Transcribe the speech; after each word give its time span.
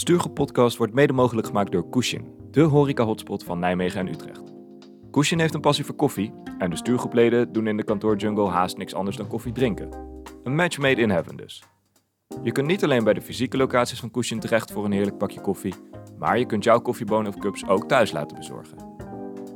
Stuurgroep 0.00 0.34
Podcast 0.34 0.76
wordt 0.76 0.92
mede 0.94 1.12
mogelijk 1.12 1.46
gemaakt 1.46 1.72
door 1.72 1.88
Kushin, 1.88 2.34
de 2.50 2.60
horeca-hotspot 2.60 3.44
van 3.44 3.58
Nijmegen 3.58 4.00
en 4.00 4.08
Utrecht. 4.08 4.42
Kushin 5.10 5.38
heeft 5.38 5.54
een 5.54 5.60
passie 5.60 5.84
voor 5.84 5.94
koffie 5.94 6.32
en 6.58 6.70
de 6.70 6.76
stuurgroepleden 6.76 7.52
doen 7.52 7.66
in 7.66 7.76
de 7.76 7.84
kantoorjungle 7.84 8.48
haast 8.48 8.76
niks 8.76 8.94
anders 8.94 9.16
dan 9.16 9.26
koffie 9.26 9.52
drinken. 9.52 9.88
Een 10.44 10.54
match 10.54 10.78
made 10.78 11.00
in 11.00 11.10
heaven 11.10 11.36
dus. 11.36 11.62
Je 12.42 12.52
kunt 12.52 12.66
niet 12.66 12.84
alleen 12.84 13.04
bij 13.04 13.12
de 13.12 13.22
fysieke 13.22 13.56
locaties 13.56 14.00
van 14.00 14.10
Kushin 14.10 14.40
terecht 14.40 14.72
voor 14.72 14.84
een 14.84 14.92
heerlijk 14.92 15.18
pakje 15.18 15.40
koffie, 15.40 15.74
maar 16.18 16.38
je 16.38 16.46
kunt 16.46 16.64
jouw 16.64 16.80
koffiebonen 16.80 17.34
of 17.34 17.38
cups 17.38 17.66
ook 17.66 17.88
thuis 17.88 18.12
laten 18.12 18.36
bezorgen. 18.36 18.78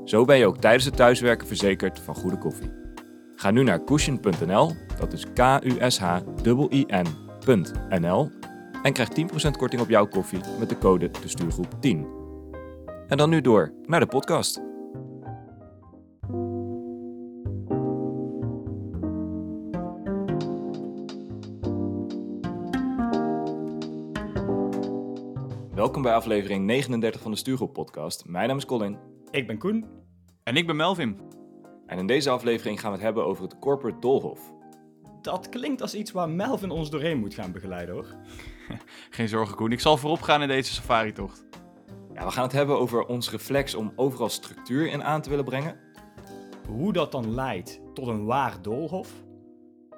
Zo 0.05 0.25
ben 0.25 0.39
je 0.39 0.47
ook 0.47 0.59
tijdens 0.59 0.85
het 0.85 0.97
thuiswerken 0.97 1.47
verzekerd 1.47 2.01
van 2.01 2.15
goede 2.15 2.39
koffie. 2.39 2.71
Ga 3.37 3.51
nu 3.51 3.63
naar 3.63 3.85
kushin.nl, 3.85 4.73
dat 4.99 5.13
is 5.13 5.25
K-U-S-H-I-N.nl 5.35 5.83
en 8.85 8.93
krijg 8.93 9.09
10% 9.09 9.51
korting 9.59 9.83
op 9.83 9.89
jouw 9.89 10.07
koffie 10.07 10.41
met 10.59 10.69
de 10.69 10.79
code 10.79 11.11
de 11.11 11.29
stuurgroep 11.29 11.81
10. 11.81 12.07
En 13.09 13.17
dan 13.17 13.31
nu 13.31 13.41
door 13.41 13.73
naar 13.87 14.01
de 14.01 14.07
podcast. 14.07 14.63
Welkom 25.75 26.03
bij 26.03 26.15
aflevering 26.15 26.65
39 26.65 27.21
van 27.21 27.31
de 27.31 27.37
Stuurgroep 27.37 27.73
podcast. 27.73 28.25
Mijn 28.27 28.49
naam 28.49 28.57
is 28.57 28.65
Colin 28.65 28.99
Ik 29.31 29.47
ben 29.47 29.59
Koen. 29.59 29.85
En 30.43 30.57
ik 30.57 30.67
ben 30.67 30.77
Melvin. 30.77 31.19
en 31.87 31.99
in 31.99 32.07
deze 32.07 32.31
aflevering 32.31 32.81
gaan 32.81 32.91
we 32.91 32.97
het 32.97 33.05
hebben 33.05 33.27
over 33.27 33.43
het 33.43 33.59
corporate 33.59 33.99
doolhof. 33.99 34.54
Dat 35.25 35.49
klinkt 35.49 35.83
als 35.83 35.95
iets 35.95 36.13
waar 36.13 36.29
Melvin 36.29 36.71
ons 36.71 36.91
doorheen 36.91 37.19
moet 37.19 37.35
gaan 37.35 37.53
begeleiden 37.53 37.95
hoor. 37.95 38.07
Geen 39.11 39.29
zorgen, 39.29 39.57
Koen. 39.57 39.73
Ik 39.73 39.81
zal 39.81 39.97
voorop 39.97 40.23
gaan 40.23 40.43
in 40.43 40.49
deze 40.49 40.73
safari-tocht. 40.73 41.45
Ja, 42.15 42.25
we 42.25 42.31
gaan 42.31 42.43
het 42.43 42.53
hebben 42.53 42.79
over 42.79 43.05
ons 43.05 43.31
reflex 43.31 43.75
om 43.75 43.93
overal 43.97 44.29
structuur 44.29 44.87
in 44.91 45.05
aan 45.05 45.21
te 45.21 45.29
willen 45.29 45.45
brengen. 45.45 45.81
Hoe 46.67 46.93
dat 46.93 47.13
dan 47.13 47.35
leidt 47.35 47.81
tot 47.95 48.07
een 48.07 48.25
waar 48.25 48.63
doolhof. 48.63 49.13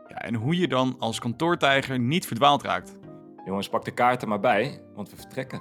Ja, 0.09 0.17
en 0.17 0.35
hoe 0.35 0.59
je 0.59 0.69
dan 0.69 0.97
als 0.99 1.19
kantoortijger 1.19 1.99
niet 1.99 2.27
verdwaald 2.27 2.63
raakt. 2.63 2.99
Jongens, 3.45 3.69
pak 3.69 3.85
de 3.85 3.95
kaarten 3.95 4.29
maar 4.29 4.41
bij, 4.41 4.83
want 4.95 5.11
we 5.11 5.17
vertrekken. 5.17 5.61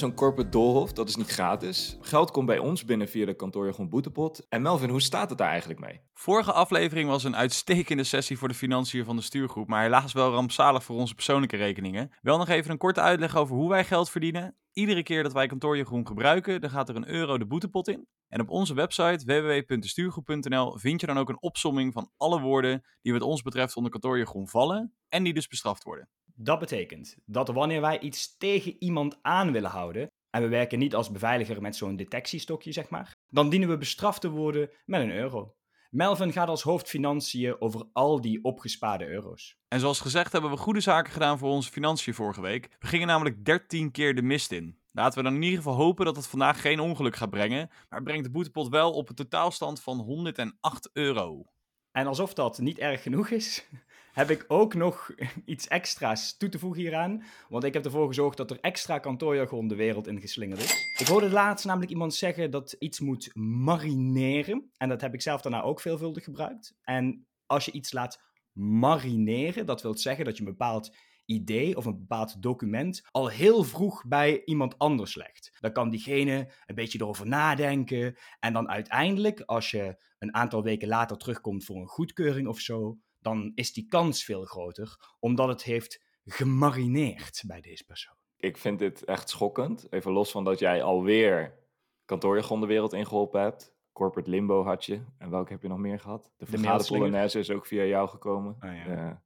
Zo'n 0.00 0.14
corporate 0.14 0.50
doolhof, 0.50 0.92
dat 0.92 1.08
is 1.08 1.16
niet 1.16 1.30
gratis. 1.30 1.98
Geld 2.00 2.30
komt 2.30 2.46
bij 2.46 2.58
ons 2.58 2.84
binnen 2.84 3.08
via 3.08 3.26
de 3.26 3.34
kantoorjargon 3.34 3.88
boetepot. 3.88 4.46
En 4.48 4.62
Melvin, 4.62 4.90
hoe 4.90 5.00
staat 5.00 5.28
het 5.28 5.38
daar 5.38 5.48
eigenlijk 5.48 5.80
mee? 5.80 6.00
Vorige 6.12 6.52
aflevering 6.52 7.08
was 7.08 7.24
een 7.24 7.36
uitstekende 7.36 8.04
sessie 8.04 8.38
voor 8.38 8.48
de 8.48 8.54
financiën 8.54 9.04
van 9.04 9.16
de 9.16 9.22
stuurgroep, 9.22 9.68
maar 9.68 9.82
helaas 9.82 10.12
wel 10.12 10.30
rampzalig 10.30 10.84
voor 10.84 10.96
onze 10.96 11.14
persoonlijke 11.14 11.56
rekeningen. 11.56 12.10
Wel 12.20 12.38
nog 12.38 12.48
even 12.48 12.70
een 12.70 12.78
korte 12.78 13.00
uitleg 13.00 13.36
over 13.36 13.56
hoe 13.56 13.68
wij 13.68 13.84
geld 13.84 14.10
verdienen. 14.10 14.56
Iedere 14.72 15.02
keer 15.02 15.22
dat 15.22 15.32
wij 15.32 15.46
kantoorjargon 15.46 16.06
gebruiken, 16.06 16.60
dan 16.60 16.70
gaat 16.70 16.88
er 16.88 16.96
een 16.96 17.08
euro 17.08 17.38
de 17.38 17.46
boetepot 17.46 17.88
in. 17.88 18.06
En 18.28 18.40
op 18.40 18.50
onze 18.50 18.74
website 18.74 19.24
www.destuurgroep.nl 19.24 20.78
vind 20.78 21.00
je 21.00 21.06
dan 21.06 21.18
ook 21.18 21.28
een 21.28 21.42
opsomming 21.42 21.92
van 21.92 22.10
alle 22.16 22.40
woorden 22.40 22.84
die 23.02 23.12
wat 23.12 23.22
ons 23.22 23.42
betreft 23.42 23.76
onder 23.76 23.92
kantoorjargon 23.92 24.48
vallen 24.48 24.94
en 25.08 25.22
die 25.22 25.34
dus 25.34 25.46
bestraft 25.46 25.82
worden. 25.84 26.08
Dat 26.42 26.58
betekent 26.58 27.16
dat 27.24 27.48
wanneer 27.48 27.80
wij 27.80 28.00
iets 28.00 28.36
tegen 28.36 28.76
iemand 28.78 29.18
aan 29.22 29.52
willen 29.52 29.70
houden, 29.70 30.10
en 30.30 30.42
we 30.42 30.48
werken 30.48 30.78
niet 30.78 30.94
als 30.94 31.10
beveiliger 31.10 31.62
met 31.62 31.76
zo'n 31.76 31.96
detectiestokje 31.96 32.72
zeg 32.72 32.88
maar, 32.88 33.12
dan 33.28 33.48
dienen 33.50 33.68
we 33.68 33.76
bestraft 33.76 34.20
te 34.20 34.30
worden 34.30 34.70
met 34.84 35.00
een 35.00 35.10
euro. 35.10 35.54
Melvin 35.90 36.32
gaat 36.32 36.48
als 36.48 36.62
hoofd 36.62 36.88
financiën 36.88 37.60
over 37.60 37.86
al 37.92 38.20
die 38.20 38.44
opgespaarde 38.44 39.06
euro's. 39.06 39.56
En 39.68 39.80
zoals 39.80 40.00
gezegd 40.00 40.32
hebben 40.32 40.50
we 40.50 40.56
goede 40.56 40.80
zaken 40.80 41.12
gedaan 41.12 41.38
voor 41.38 41.50
onze 41.50 41.70
financiën 41.70 42.14
vorige 42.14 42.40
week. 42.40 42.76
We 42.78 42.86
gingen 42.86 43.06
namelijk 43.06 43.44
13 43.44 43.90
keer 43.90 44.14
de 44.14 44.22
mist 44.22 44.52
in. 44.52 44.78
Laten 44.92 45.18
we 45.18 45.24
dan 45.24 45.34
in 45.34 45.42
ieder 45.42 45.58
geval 45.58 45.74
hopen 45.74 46.04
dat 46.04 46.16
het 46.16 46.26
vandaag 46.26 46.60
geen 46.60 46.80
ongeluk 46.80 47.16
gaat 47.16 47.30
brengen, 47.30 47.70
maar 47.88 48.02
brengt 48.02 48.24
de 48.24 48.30
boetepot 48.30 48.68
wel 48.68 48.92
op 48.92 49.08
een 49.08 49.14
totaalstand 49.14 49.80
van 49.80 49.98
108 49.98 50.90
euro. 50.92 51.44
En 51.92 52.06
alsof 52.06 52.34
dat 52.34 52.58
niet 52.58 52.78
erg 52.78 53.02
genoeg 53.02 53.30
is, 53.30 53.64
heb 54.12 54.30
ik 54.30 54.44
ook 54.48 54.74
nog 54.74 55.10
iets 55.44 55.68
extra's 55.68 56.36
toe 56.36 56.48
te 56.48 56.58
voegen 56.58 56.80
hieraan. 56.80 57.24
Want 57.48 57.64
ik 57.64 57.74
heb 57.74 57.84
ervoor 57.84 58.06
gezorgd 58.06 58.36
dat 58.36 58.50
er 58.50 58.60
extra 58.60 58.98
kantoorjargon 58.98 59.68
de 59.68 59.74
wereld 59.74 60.06
in 60.06 60.20
geslingerd 60.20 60.60
is. 60.60 60.96
Ik 60.98 61.06
hoorde 61.06 61.30
laatst 61.30 61.66
namelijk 61.66 61.90
iemand 61.90 62.14
zeggen 62.14 62.50
dat 62.50 62.72
iets 62.72 63.00
moet 63.00 63.30
marineren. 63.34 64.70
En 64.76 64.88
dat 64.88 65.00
heb 65.00 65.14
ik 65.14 65.22
zelf 65.22 65.40
daarna 65.40 65.62
ook 65.62 65.80
veelvuldig 65.80 66.24
gebruikt. 66.24 66.74
En 66.82 67.26
als 67.46 67.64
je 67.64 67.72
iets 67.72 67.92
laat 67.92 68.22
marineren, 68.52 69.66
dat 69.66 69.82
wil 69.82 69.96
zeggen 69.96 70.24
dat 70.24 70.36
je 70.36 70.42
een 70.42 70.50
bepaald 70.50 70.96
idee 71.30 71.76
of 71.76 71.84
een 71.84 71.98
bepaald 71.98 72.42
document 72.42 73.02
al 73.10 73.28
heel 73.28 73.64
vroeg 73.64 74.04
bij 74.06 74.44
iemand 74.44 74.78
anders 74.78 75.14
legt. 75.14 75.50
Dan 75.60 75.72
kan 75.72 75.90
diegene 75.90 76.52
een 76.66 76.74
beetje 76.74 76.98
erover 77.00 77.26
nadenken. 77.26 78.16
En 78.38 78.52
dan 78.52 78.68
uiteindelijk, 78.68 79.40
als 79.40 79.70
je 79.70 80.04
een 80.18 80.34
aantal 80.34 80.62
weken 80.62 80.88
later 80.88 81.16
terugkomt 81.16 81.64
voor 81.64 81.76
een 81.76 81.86
goedkeuring 81.86 82.48
of 82.48 82.58
zo, 82.60 82.98
dan 83.20 83.52
is 83.54 83.72
die 83.72 83.86
kans 83.88 84.24
veel 84.24 84.44
groter, 84.44 84.96
omdat 85.18 85.48
het 85.48 85.62
heeft 85.62 86.00
gemarineerd 86.24 87.42
bij 87.46 87.60
deze 87.60 87.84
persoon. 87.84 88.14
Ik 88.36 88.56
vind 88.56 88.78
dit 88.78 89.04
echt 89.04 89.28
schokkend. 89.28 89.86
Even 89.92 90.12
los 90.12 90.30
van 90.30 90.44
dat 90.44 90.58
jij 90.58 90.82
alweer 90.82 91.58
kantoorjargon 92.04 92.60
de 92.60 92.66
wereld 92.66 92.92
ingeholpen 92.92 93.40
hebt. 93.40 93.74
Corporate 93.92 94.30
limbo 94.30 94.64
had 94.64 94.84
je. 94.84 95.00
En 95.18 95.30
welke 95.30 95.52
heb 95.52 95.62
je 95.62 95.68
nog 95.68 95.78
meer 95.78 96.00
gehad? 96.00 96.30
De 96.36 96.46
vergade. 96.46 96.84
Polonaise 96.86 97.38
is 97.38 97.50
ook 97.50 97.66
via 97.66 97.84
jou 97.84 98.08
gekomen. 98.08 98.56
Ah, 98.60 98.76
ja. 98.76 98.84
Eh, 98.86 99.16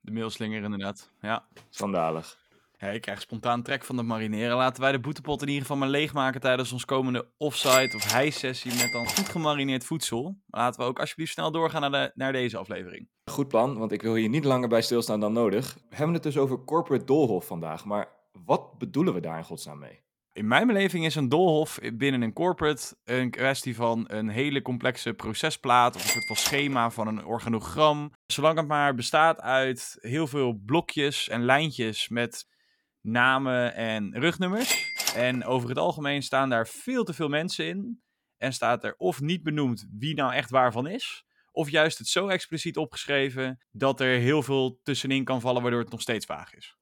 De 0.00 0.12
mailslinger 0.12 0.62
inderdaad. 0.62 1.10
Ja. 1.20 1.48
schandalig. 1.68 2.45
Ja, 2.76 2.88
ik 2.88 3.00
krijg 3.00 3.20
spontaan 3.20 3.62
trek 3.62 3.84
van 3.84 3.96
het 3.96 4.06
marineren. 4.06 4.56
Laten 4.56 4.82
wij 4.82 4.92
de 4.92 5.00
boetepot 5.00 5.42
in 5.42 5.46
ieder 5.46 5.62
geval 5.62 5.76
maar 5.76 5.88
leegmaken 5.88 6.40
tijdens 6.40 6.72
ons 6.72 6.84
komende 6.84 7.28
offsite 7.36 7.96
of 7.96 8.12
high-sessie 8.12 8.74
met 8.74 8.92
dan 8.92 9.08
goed 9.08 9.28
gemarineerd 9.28 9.84
voedsel. 9.84 10.38
Laten 10.46 10.80
we 10.80 10.86
ook 10.86 10.98
alsjeblieft 10.98 11.32
snel 11.32 11.50
doorgaan 11.50 11.80
naar, 11.80 11.90
de, 11.90 12.12
naar 12.14 12.32
deze 12.32 12.56
aflevering. 12.56 13.08
Goed 13.30 13.48
plan, 13.48 13.78
want 13.78 13.92
ik 13.92 14.02
wil 14.02 14.14
hier 14.14 14.28
niet 14.28 14.44
langer 14.44 14.68
bij 14.68 14.82
stilstaan 14.82 15.20
dan 15.20 15.32
nodig. 15.32 15.74
We 15.88 15.96
hebben 15.96 16.14
het 16.14 16.22
dus 16.22 16.38
over 16.38 16.64
corporate 16.64 17.04
doolhof 17.04 17.46
vandaag. 17.46 17.84
Maar 17.84 18.08
wat 18.44 18.78
bedoelen 18.78 19.14
we 19.14 19.20
daar 19.20 19.38
in 19.38 19.44
godsnaam 19.44 19.78
mee? 19.78 20.04
In 20.32 20.48
mijn 20.48 20.66
beleving 20.66 21.04
is 21.04 21.14
een 21.14 21.28
doolhof 21.28 21.78
binnen 21.94 22.22
een 22.22 22.32
corporate 22.32 22.96
een 23.04 23.30
kwestie 23.30 23.74
van 23.76 24.04
een 24.08 24.28
hele 24.28 24.62
complexe 24.62 25.14
procesplaat 25.14 25.94
of 25.94 26.02
een 26.02 26.08
soort 26.08 26.26
van 26.26 26.36
schema 26.36 26.90
van 26.90 27.06
een 27.06 27.24
organogram. 27.24 28.12
Zolang 28.26 28.58
het 28.58 28.66
maar 28.66 28.94
bestaat 28.94 29.40
uit 29.40 29.96
heel 30.00 30.26
veel 30.26 30.52
blokjes 30.66 31.28
en 31.28 31.44
lijntjes 31.44 32.08
met 32.08 32.46
namen 33.06 33.74
en 33.74 34.20
rugnummers. 34.20 34.94
En 35.14 35.44
over 35.44 35.68
het 35.68 35.78
algemeen 35.78 36.22
staan 36.22 36.48
daar 36.48 36.66
veel 36.66 37.04
te 37.04 37.14
veel 37.14 37.28
mensen 37.28 37.66
in. 37.66 38.02
En 38.36 38.52
staat 38.52 38.84
er 38.84 38.94
of 38.96 39.20
niet 39.20 39.42
benoemd 39.42 39.86
wie 39.98 40.14
nou 40.14 40.32
echt 40.32 40.50
waarvan 40.50 40.86
is. 40.86 41.24
Of 41.52 41.70
juist 41.70 41.98
het 41.98 42.06
zo 42.06 42.28
expliciet 42.28 42.76
opgeschreven 42.76 43.64
dat 43.70 44.00
er 44.00 44.18
heel 44.18 44.42
veel 44.42 44.80
tussenin 44.82 45.24
kan 45.24 45.40
vallen 45.40 45.62
waardoor 45.62 45.80
het 45.80 45.90
nog 45.90 46.00
steeds 46.00 46.26
vaag 46.26 46.54
is. 46.54 46.76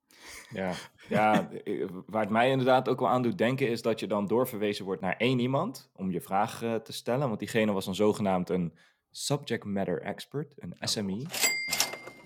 Ja, 0.50 0.72
ja, 1.08 1.50
eh, 1.50 1.86
waar 2.06 2.22
het 2.22 2.30
mij 2.30 2.50
inderdaad 2.50 2.88
ook 2.88 3.00
wel 3.00 3.08
aan 3.08 3.22
doet 3.22 3.38
denken 3.38 3.68
is 3.68 3.82
dat 3.82 4.00
je 4.00 4.06
dan 4.06 4.26
doorverwezen 4.26 4.84
wordt 4.84 5.00
naar 5.00 5.16
één 5.16 5.38
iemand 5.38 5.90
om 5.94 6.10
je 6.10 6.20
vraag 6.20 6.62
eh, 6.62 6.74
te 6.74 6.92
stellen. 6.92 7.26
Want 7.26 7.38
diegene 7.38 7.72
was 7.72 7.84
dan 7.84 7.94
zogenaamd 7.94 8.50
een 8.50 8.78
subject 9.10 9.64
matter 9.64 10.02
expert, 10.02 10.54
een 10.56 10.76
SME. 10.80 11.26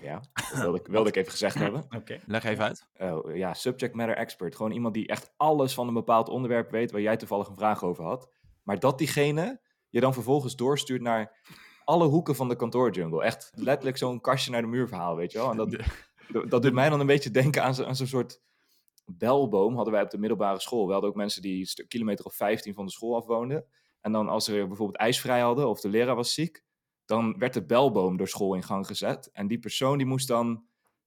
Ja, 0.01 0.21
dat 0.33 0.59
wilde 0.61 0.79
ik, 0.79 0.87
wilde 0.87 1.09
ik 1.09 1.15
even 1.15 1.31
gezegd 1.31 1.55
hebben. 1.55 1.85
Oké. 1.95 2.19
Leg 2.25 2.43
even 2.43 2.63
uit. 2.63 2.87
Oh, 2.97 3.35
ja, 3.35 3.53
subject 3.53 3.95
matter 3.95 4.15
expert. 4.15 4.55
Gewoon 4.55 4.71
iemand 4.71 4.93
die 4.93 5.07
echt 5.07 5.33
alles 5.37 5.73
van 5.73 5.87
een 5.87 5.93
bepaald 5.93 6.29
onderwerp 6.29 6.71
weet 6.71 6.91
waar 6.91 7.01
jij 7.01 7.17
toevallig 7.17 7.47
een 7.47 7.55
vraag 7.57 7.83
over 7.83 8.03
had. 8.03 8.29
Maar 8.63 8.79
dat 8.79 8.97
diegene 8.97 9.61
je 9.89 9.99
dan 9.99 10.13
vervolgens 10.13 10.55
doorstuurt 10.55 11.01
naar 11.01 11.37
alle 11.83 12.05
hoeken 12.07 12.35
van 12.35 12.47
de 12.49 12.55
kantoorjungle. 12.55 13.23
Echt 13.23 13.51
letterlijk 13.55 13.97
zo'n 13.97 14.21
kastje 14.21 14.51
naar 14.51 14.61
de 14.61 14.67
muur 14.67 14.87
verhaal, 14.87 15.15
weet 15.15 15.31
je 15.31 15.37
wel. 15.37 15.51
En 15.51 15.57
dat, 15.57 15.75
dat, 16.49 16.61
doet 16.61 16.73
mij 16.73 16.89
dan 16.89 16.99
een 16.99 17.05
beetje 17.05 17.31
denken 17.31 17.63
aan, 17.63 17.75
zo- 17.75 17.83
aan 17.83 17.95
zo'n 17.95 18.07
soort 18.07 18.41
belboom 19.05 19.75
hadden 19.75 19.93
wij 19.93 20.03
op 20.03 20.09
de 20.09 20.17
middelbare 20.17 20.59
school. 20.59 20.85
We 20.85 20.91
hadden 20.91 21.09
ook 21.09 21.15
mensen 21.15 21.41
die 21.41 21.59
een 21.59 21.65
stuk 21.65 21.89
kilometer 21.89 22.25
of 22.25 22.33
15 22.35 22.73
van 22.73 22.85
de 22.85 22.91
school 22.91 23.15
af 23.15 23.25
woonden. 23.25 23.65
En 24.01 24.11
dan 24.11 24.29
als 24.29 24.45
ze 24.45 24.51
bijvoorbeeld 24.51 24.97
ijsvrij 24.97 25.39
hadden 25.39 25.67
of 25.67 25.81
de 25.81 25.89
leraar 25.89 26.15
was 26.15 26.33
ziek, 26.33 26.63
dan 27.09 27.37
werd 27.37 27.53
de 27.53 27.65
belboom 27.65 28.17
door 28.17 28.27
school 28.27 28.53
in 28.53 28.63
gang 28.63 28.87
gezet. 28.87 29.29
En 29.31 29.47
die 29.47 29.59
persoon 29.59 29.97
die 29.97 30.07
moest 30.07 30.27
dan, 30.27 30.63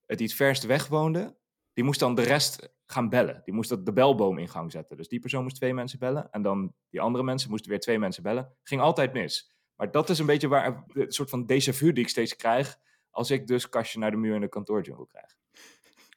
het 0.07 0.19
die 0.19 0.27
het 0.27 0.37
verst 0.37 0.67
weg 0.67 0.87
woonde, 0.87 1.37
die 1.73 1.85
moest 1.85 2.01
dan 2.01 2.15
de 2.15 2.23
rest 2.23 2.69
gaan 2.87 3.09
bellen. 3.09 3.41
Die 3.45 3.55
moest 3.55 3.85
de 3.85 3.93
belboom 3.93 4.39
in 4.39 4.49
gang 4.49 4.73
zetten. 4.73 4.97
Dus 4.97 5.09
die 5.09 5.21
persoon 5.21 5.43
moest 5.43 5.57
twee 5.57 5.75
mensen 5.75 5.99
bellen. 5.99 6.31
En 6.31 6.43
dan 6.43 6.75
die 6.91 7.01
andere 7.01 7.25
mensen 7.25 7.51
moesten 7.51 7.71
weer 7.71 7.81
twee 7.81 7.99
mensen 7.99 8.23
bellen. 8.23 8.53
Ging 8.63 8.81
altijd 8.81 9.13
mis. 9.13 9.53
Maar 9.77 9.91
dat 9.91 10.11
is 10.11 10.19
een 10.19 10.27
beetje 10.27 10.49
waar 10.49 10.85
een 10.89 11.13
soort 11.13 11.31
van 11.31 11.43
déjà 11.53 11.75
vu 11.75 11.93
die 11.93 12.05
ik 12.05 12.11
steeds 12.11 12.37
krijg. 12.37 12.79
Als 13.11 13.31
ik 13.31 13.47
dus 13.47 13.69
kastje 13.69 13.99
naar 13.99 14.11
de 14.11 14.17
muur 14.17 14.35
in 14.35 14.41
de 14.41 14.49
kantoorjungle 14.49 15.07
krijg. 15.07 15.37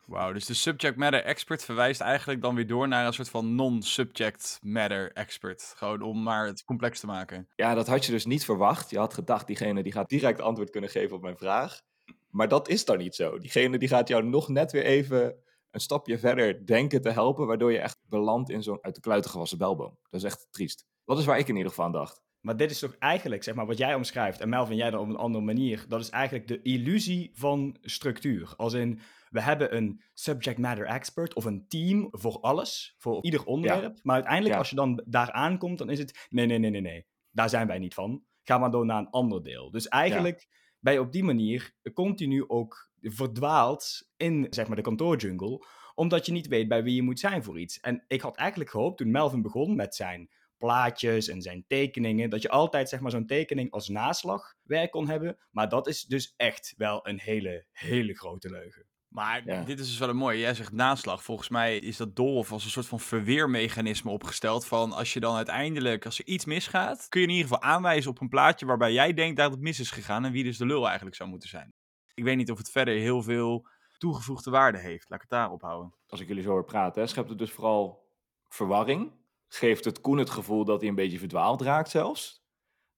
Wauw, 0.06 0.34
dus 0.34 0.46
de 0.46 0.54
subject 0.54 0.96
matter 0.96 1.24
expert 1.24 1.64
verwijst 1.64 2.02
eigenlijk 2.02 2.42
dan 2.42 2.56
weer 2.56 2.68
door 2.68 2.88
naar 2.88 3.06
een 3.06 3.14
soort 3.14 3.30
van 3.30 3.56
non-subject 3.56 4.60
matter 4.62 5.12
expert. 5.12 5.74
Gewoon 5.78 6.02
om 6.02 6.24
maar 6.24 6.46
het 6.46 6.64
complex 6.64 7.00
te 7.00 7.06
maken. 7.06 7.48
Ja, 7.56 7.74
dat 7.74 7.88
had 7.88 8.06
je 8.06 8.12
dus 8.12 8.26
niet 8.26 8.46
verwacht. 8.46 8.90
Je 8.90 8.98
had 8.98 9.14
gedacht, 9.14 9.48
diegene 9.48 9.84
die 9.84 9.92
gaat 9.92 10.10
direct 10.10 10.42
antwoord 10.42 10.70
kunnen 10.70 10.90
geven 10.90 11.16
op 11.16 11.22
mijn 11.22 11.38
vraag. 11.38 11.82
Maar 12.30 12.48
dat 12.48 12.68
is 12.68 12.86
dan 12.86 12.98
niet 12.98 13.16
zo. 13.16 13.38
Diegene 13.38 13.78
die 13.78 13.88
gaat 13.88 14.08
jou 14.08 14.24
nog 14.24 14.48
net 14.48 14.72
weer 14.72 14.84
even 14.84 15.36
een 15.72 15.80
stapje 15.80 16.20
verder 16.20 16.66
denken 16.66 17.02
te 17.02 17.10
helpen, 17.10 17.48
waardoor 17.48 17.72
je 17.72 17.80
echt 17.80 18.00
belandt 18.10 18.50
in 18.50 18.64
zo'n 18.64 18.80
uit 18.82 18.96
de 18.96 19.02
kluiten 19.02 19.32
gewassen 19.32 19.58
belboom. 19.58 19.98
Dat 20.10 20.20
is 20.22 20.24
echt 20.24 20.48
triest. 20.52 20.86
Dat 21.06 21.18
is 21.18 21.26
waar 21.26 21.40
ik 21.40 21.48
in 21.48 21.56
ieder 21.56 21.70
geval 21.70 21.86
aan 21.86 21.92
dacht. 21.92 22.22
Maar 22.46 22.58
dit 22.58 22.72
is 22.72 22.80
toch 22.80 22.96
eigenlijk, 23.00 23.44
zeg 23.44 23.56
maar, 23.56 23.66
wat 23.66 23.78
jij 23.78 23.96
omschrijft, 23.96 24.40
en 24.40 24.50
Melvin, 24.50 24.76
jij 24.76 24.90
dan 24.90 25.00
op 25.00 25.10
een 25.10 25.16
andere 25.16 25.44
manier, 25.44 25.86
dat 25.88 26.00
is 26.00 26.10
eigenlijk 26.10 26.48
de 26.48 26.62
illusie 26.62 27.32
van 27.34 27.78
structuur. 27.82 28.54
Als 28.58 28.74
in, 28.74 29.00
we 29.30 29.42
hebben 29.42 29.76
een 29.76 30.02
subject 30.14 30.58
matter 30.58 30.86
expert 30.86 31.34
of 31.34 31.46
een 31.46 31.66
team 31.68 32.08
voor 32.12 32.40
alles, 32.40 32.96
voor 32.98 33.24
ieder 33.24 33.46
onderwerp. 33.46 34.00
Maar 34.04 34.16
uiteindelijk, 34.16 34.54
Ja. 34.54 34.60
als 34.60 34.70
je 34.70 34.76
dan 34.76 35.04
daar 35.06 35.32
aankomt, 35.32 35.78
dan 35.78 35.90
is 35.90 36.00
het, 36.00 36.28
nee, 36.30 36.46
nee, 36.46 36.58
nee, 36.58 36.70
nee, 36.70 36.82
nee, 36.82 37.06
daar 37.32 37.50
zijn 37.50 37.68
wij 37.68 37.80
niet 37.80 37.94
van. 37.94 38.24
Ga 38.44 38.58
maar 38.58 38.72
door 38.72 38.86
naar 38.86 39.00
een 39.00 39.10
ander 39.10 39.44
deel. 39.44 39.72
Dus 39.72 39.88
eigenlijk 39.88 40.48
ben 40.80 40.94
je 40.94 41.00
op 41.00 41.12
die 41.12 41.24
manier 41.24 41.76
continu 41.94 42.44
ook 42.48 42.92
verdwaald 43.02 44.10
in, 44.18 44.48
zeg 44.50 44.68
maar, 44.68 44.76
de 44.76 44.82
kantoorjungle, 44.82 45.66
omdat 45.96 46.26
je 46.26 46.32
niet 46.32 46.48
weet 46.48 46.68
bij 46.68 46.84
wie 46.84 46.96
je 46.96 47.02
moet 47.02 47.20
zijn 47.20 47.44
voor 47.44 47.60
iets. 47.60 47.80
En 47.80 48.04
ik 48.08 48.22
had 48.22 48.36
eigenlijk 48.38 48.70
gehoopt, 48.70 48.98
toen 48.98 49.12
Melvin 49.12 49.42
begon 49.42 49.76
met 49.76 49.96
zijn 49.96 50.30
plaatjes 50.58 51.28
en 51.28 51.42
zijn 51.42 51.64
tekeningen, 51.68 52.30
dat 52.30 52.42
je 52.42 52.50
altijd 52.50 52.90
zeg 52.90 53.00
maar 53.00 53.12
zo'n 53.12 53.26
tekening 53.26 53.72
als 53.72 53.88
naslagwerk 53.90 54.92
kon 54.92 55.10
hebben. 55.10 55.38
Maar 55.52 55.70
dat 55.70 55.88
is 55.88 56.04
dus 56.04 56.34
echt 56.38 56.74
wel 56.78 57.08
een 57.08 57.20
hele, 57.20 57.66
hele 57.72 58.14
grote 58.14 58.50
leugen. 58.50 58.86
Maar 59.08 59.42
Ja. 59.46 59.64
dit 59.64 59.80
is 59.80 59.88
dus 59.88 59.98
wel 59.98 60.10
een 60.10 60.16
mooie. 60.16 60.40
Jij 60.40 60.54
zegt 60.54 60.72
naslag. 60.72 61.24
Volgens 61.24 61.50
mij 61.50 61.78
is 61.78 61.98
dat 61.98 62.16
doolhof 62.16 62.52
als 62.52 62.64
een 62.64 62.70
soort 62.70 62.86
van 62.88 63.00
verweermechanisme 63.00 64.12
opgesteld. 64.12 64.66
Van 64.66 64.92
als 64.92 65.14
je 65.14 65.20
dan 65.20 65.36
uiteindelijk, 65.36 66.06
als 66.06 66.20
er 66.20 66.26
iets 66.26 66.46
misgaat, 66.46 67.10
kun 67.10 67.22
je 67.22 67.28
in 67.28 67.34
ieder 67.34 67.48
geval 67.50 67.64
aanwijzen 67.70 68.12
op 68.12 68.22
een 68.22 68.30
plaatje 68.30 68.66
waarbij 68.66 68.94
jij 68.94 69.14
denkt 69.14 69.38
dat 69.38 69.52
het 69.52 69.60
mis 69.62 69.80
is 69.80 69.92
gegaan. 69.92 70.26
En 70.26 70.32
wie 70.32 70.44
dus 70.44 70.58
de 70.58 70.66
lul 70.66 70.86
eigenlijk 70.86 71.16
zou 71.16 71.30
moeten 71.30 71.50
zijn. 71.50 71.74
Ik 72.14 72.24
weet 72.24 72.38
niet 72.38 72.52
of 72.52 72.58
het 72.58 72.72
verder 72.72 72.96
heel 72.96 73.22
veel 73.22 73.68
toegevoegde 73.98 74.52
waarde 74.52 74.78
heeft. 74.78 75.10
Laat 75.10 75.22
ik 75.24 75.30
het 75.30 75.40
daarop 75.40 75.62
houden. 75.62 75.94
Als 76.08 76.20
ik 76.20 76.28
jullie 76.28 76.44
zo 76.44 76.50
hoor 76.50 76.66
praten, 76.66 77.02
hè, 77.02 77.08
schept 77.08 77.30
het 77.30 77.38
dus 77.38 77.52
vooral 77.52 78.04
verwarring. 78.50 79.12
Geeft 79.56 79.86
het 79.86 80.02
Koen 80.02 80.18
het 80.18 80.30
gevoel 80.30 80.66
dat 80.66 80.80
hij 80.80 80.90
een 80.90 80.96
beetje 80.96 81.20
verdwaald 81.20 81.62
raakt 81.62 81.90
zelfs. 81.90 82.44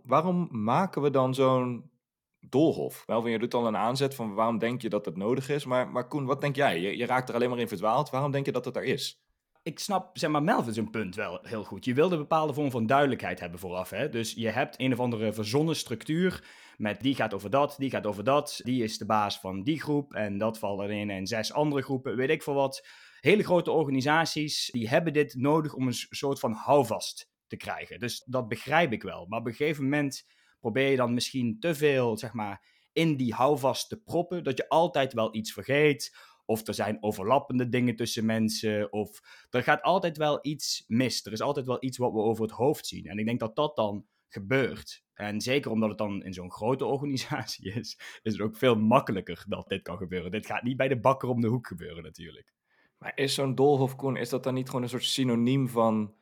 Waarom 0.03 0.47
maken 0.51 1.01
we 1.01 1.09
dan 1.09 1.33
zo'n 1.33 1.91
doolhof? 2.39 3.03
Melvin, 3.07 3.31
je 3.31 3.39
doet 3.39 3.53
al 3.53 3.67
een 3.67 3.77
aanzet 3.77 4.15
van 4.15 4.33
waarom 4.33 4.57
denk 4.57 4.81
je 4.81 4.89
dat 4.89 5.05
het 5.05 5.17
nodig 5.17 5.49
is. 5.49 5.65
Maar, 5.65 5.89
maar 5.89 6.07
Koen, 6.07 6.25
wat 6.25 6.41
denk 6.41 6.55
jij? 6.55 6.81
Je, 6.81 6.97
je 6.97 7.05
raakt 7.05 7.29
er 7.29 7.35
alleen 7.35 7.49
maar 7.49 7.59
in 7.59 7.67
verdwaald. 7.67 8.09
Waarom 8.09 8.31
denk 8.31 8.45
je 8.45 8.51
dat 8.51 8.65
het 8.65 8.75
er 8.75 8.83
is? 8.83 9.21
Ik 9.63 9.79
snap, 9.79 10.17
zeg 10.17 10.29
maar, 10.29 10.43
Melvin 10.43 10.73
zijn 10.73 10.89
punt 10.89 11.15
wel 11.15 11.39
heel 11.41 11.63
goed. 11.63 11.85
Je 11.85 11.93
wilde 11.93 12.15
een 12.15 12.21
bepaalde 12.21 12.53
vorm 12.53 12.71
van 12.71 12.85
duidelijkheid 12.85 13.39
hebben 13.39 13.59
vooraf. 13.59 13.89
Hè? 13.89 14.09
Dus 14.09 14.33
je 14.33 14.49
hebt 14.49 14.79
een 14.79 14.93
of 14.93 14.99
andere 14.99 15.33
verzonnen 15.33 15.75
structuur. 15.75 16.43
Met 16.77 17.01
die 17.01 17.15
gaat 17.15 17.33
over 17.33 17.49
dat, 17.49 17.75
die 17.77 17.89
gaat 17.89 18.05
over 18.05 18.23
dat. 18.23 18.59
Die 18.63 18.83
is 18.83 18.97
de 18.97 19.05
baas 19.05 19.39
van 19.39 19.63
die 19.63 19.81
groep. 19.81 20.13
En 20.13 20.37
dat 20.37 20.59
valt 20.59 20.81
erin. 20.81 21.09
En 21.09 21.27
zes 21.27 21.53
andere 21.53 21.81
groepen, 21.81 22.15
weet 22.15 22.29
ik 22.29 22.43
veel 22.43 22.53
wat. 22.53 22.87
Hele 23.19 23.43
grote 23.43 23.71
organisaties, 23.71 24.69
die 24.71 24.89
hebben 24.89 25.13
dit 25.13 25.35
nodig 25.35 25.73
om 25.73 25.87
een 25.87 25.93
soort 25.93 26.39
van 26.39 26.53
houvast 26.53 27.29
te 27.47 27.57
krijgen. 27.57 27.99
Dus 27.99 28.23
dat 28.25 28.47
begrijp 28.47 28.91
ik 28.91 29.03
wel. 29.03 29.25
Maar 29.25 29.39
op 29.39 29.45
een 29.45 29.53
gegeven 29.53 29.83
moment 29.83 30.25
probeer 30.59 30.89
je 30.89 30.95
dan 30.95 31.13
misschien 31.13 31.59
te 31.59 31.75
veel, 31.75 32.17
zeg 32.17 32.33
maar, 32.33 32.65
in 32.93 33.17
die 33.17 33.33
houvast 33.33 33.89
te 33.89 34.01
proppen. 34.01 34.43
Dat 34.43 34.57
je 34.57 34.69
altijd 34.69 35.13
wel 35.13 35.35
iets 35.35 35.53
vergeet. 35.53 36.17
Of 36.45 36.67
er 36.67 36.73
zijn 36.73 37.03
overlappende 37.03 37.69
dingen 37.69 37.95
tussen 37.95 38.25
mensen. 38.25 38.91
Of 38.91 39.19
er 39.49 39.63
gaat 39.63 39.81
altijd 39.81 40.17
wel 40.17 40.39
iets 40.41 40.83
mis. 40.87 41.25
Er 41.25 41.31
is 41.31 41.41
altijd 41.41 41.65
wel 41.65 41.83
iets 41.83 41.97
wat 41.97 42.11
we 42.11 42.19
over 42.19 42.43
het 42.43 42.51
hoofd 42.51 42.87
zien. 42.87 43.05
En 43.05 43.17
ik 43.17 43.25
denk 43.25 43.39
dat 43.39 43.55
dat 43.55 43.75
dan 43.75 44.05
gebeurt. 44.27 45.05
En 45.17 45.41
zeker 45.41 45.71
omdat 45.71 45.89
het 45.89 45.97
dan 45.97 46.23
in 46.23 46.33
zo'n 46.33 46.51
grote 46.51 46.85
organisatie 46.85 47.73
is, 47.79 47.99
is 48.21 48.33
het 48.33 48.41
ook 48.41 48.57
veel 48.57 48.75
makkelijker 48.75 49.45
dat 49.47 49.69
dit 49.69 49.81
kan 49.81 49.97
gebeuren. 49.97 50.31
Dit 50.31 50.45
gaat 50.45 50.63
niet 50.63 50.77
bij 50.77 50.87
de 50.87 50.99
bakker 50.99 51.29
om 51.29 51.41
de 51.41 51.47
hoek 51.47 51.67
gebeuren 51.67 52.03
natuurlijk. 52.03 52.53
Maar 52.97 53.11
is 53.15 53.33
zo'n 53.33 53.55
doolhof, 53.55 53.95
Koen, 53.95 54.17
is 54.17 54.29
dat 54.29 54.43
dan 54.43 54.53
niet 54.53 54.67
gewoon 54.67 54.83
een 54.83 54.89
soort 54.89 55.03
synoniem 55.03 55.67
van 55.69 56.15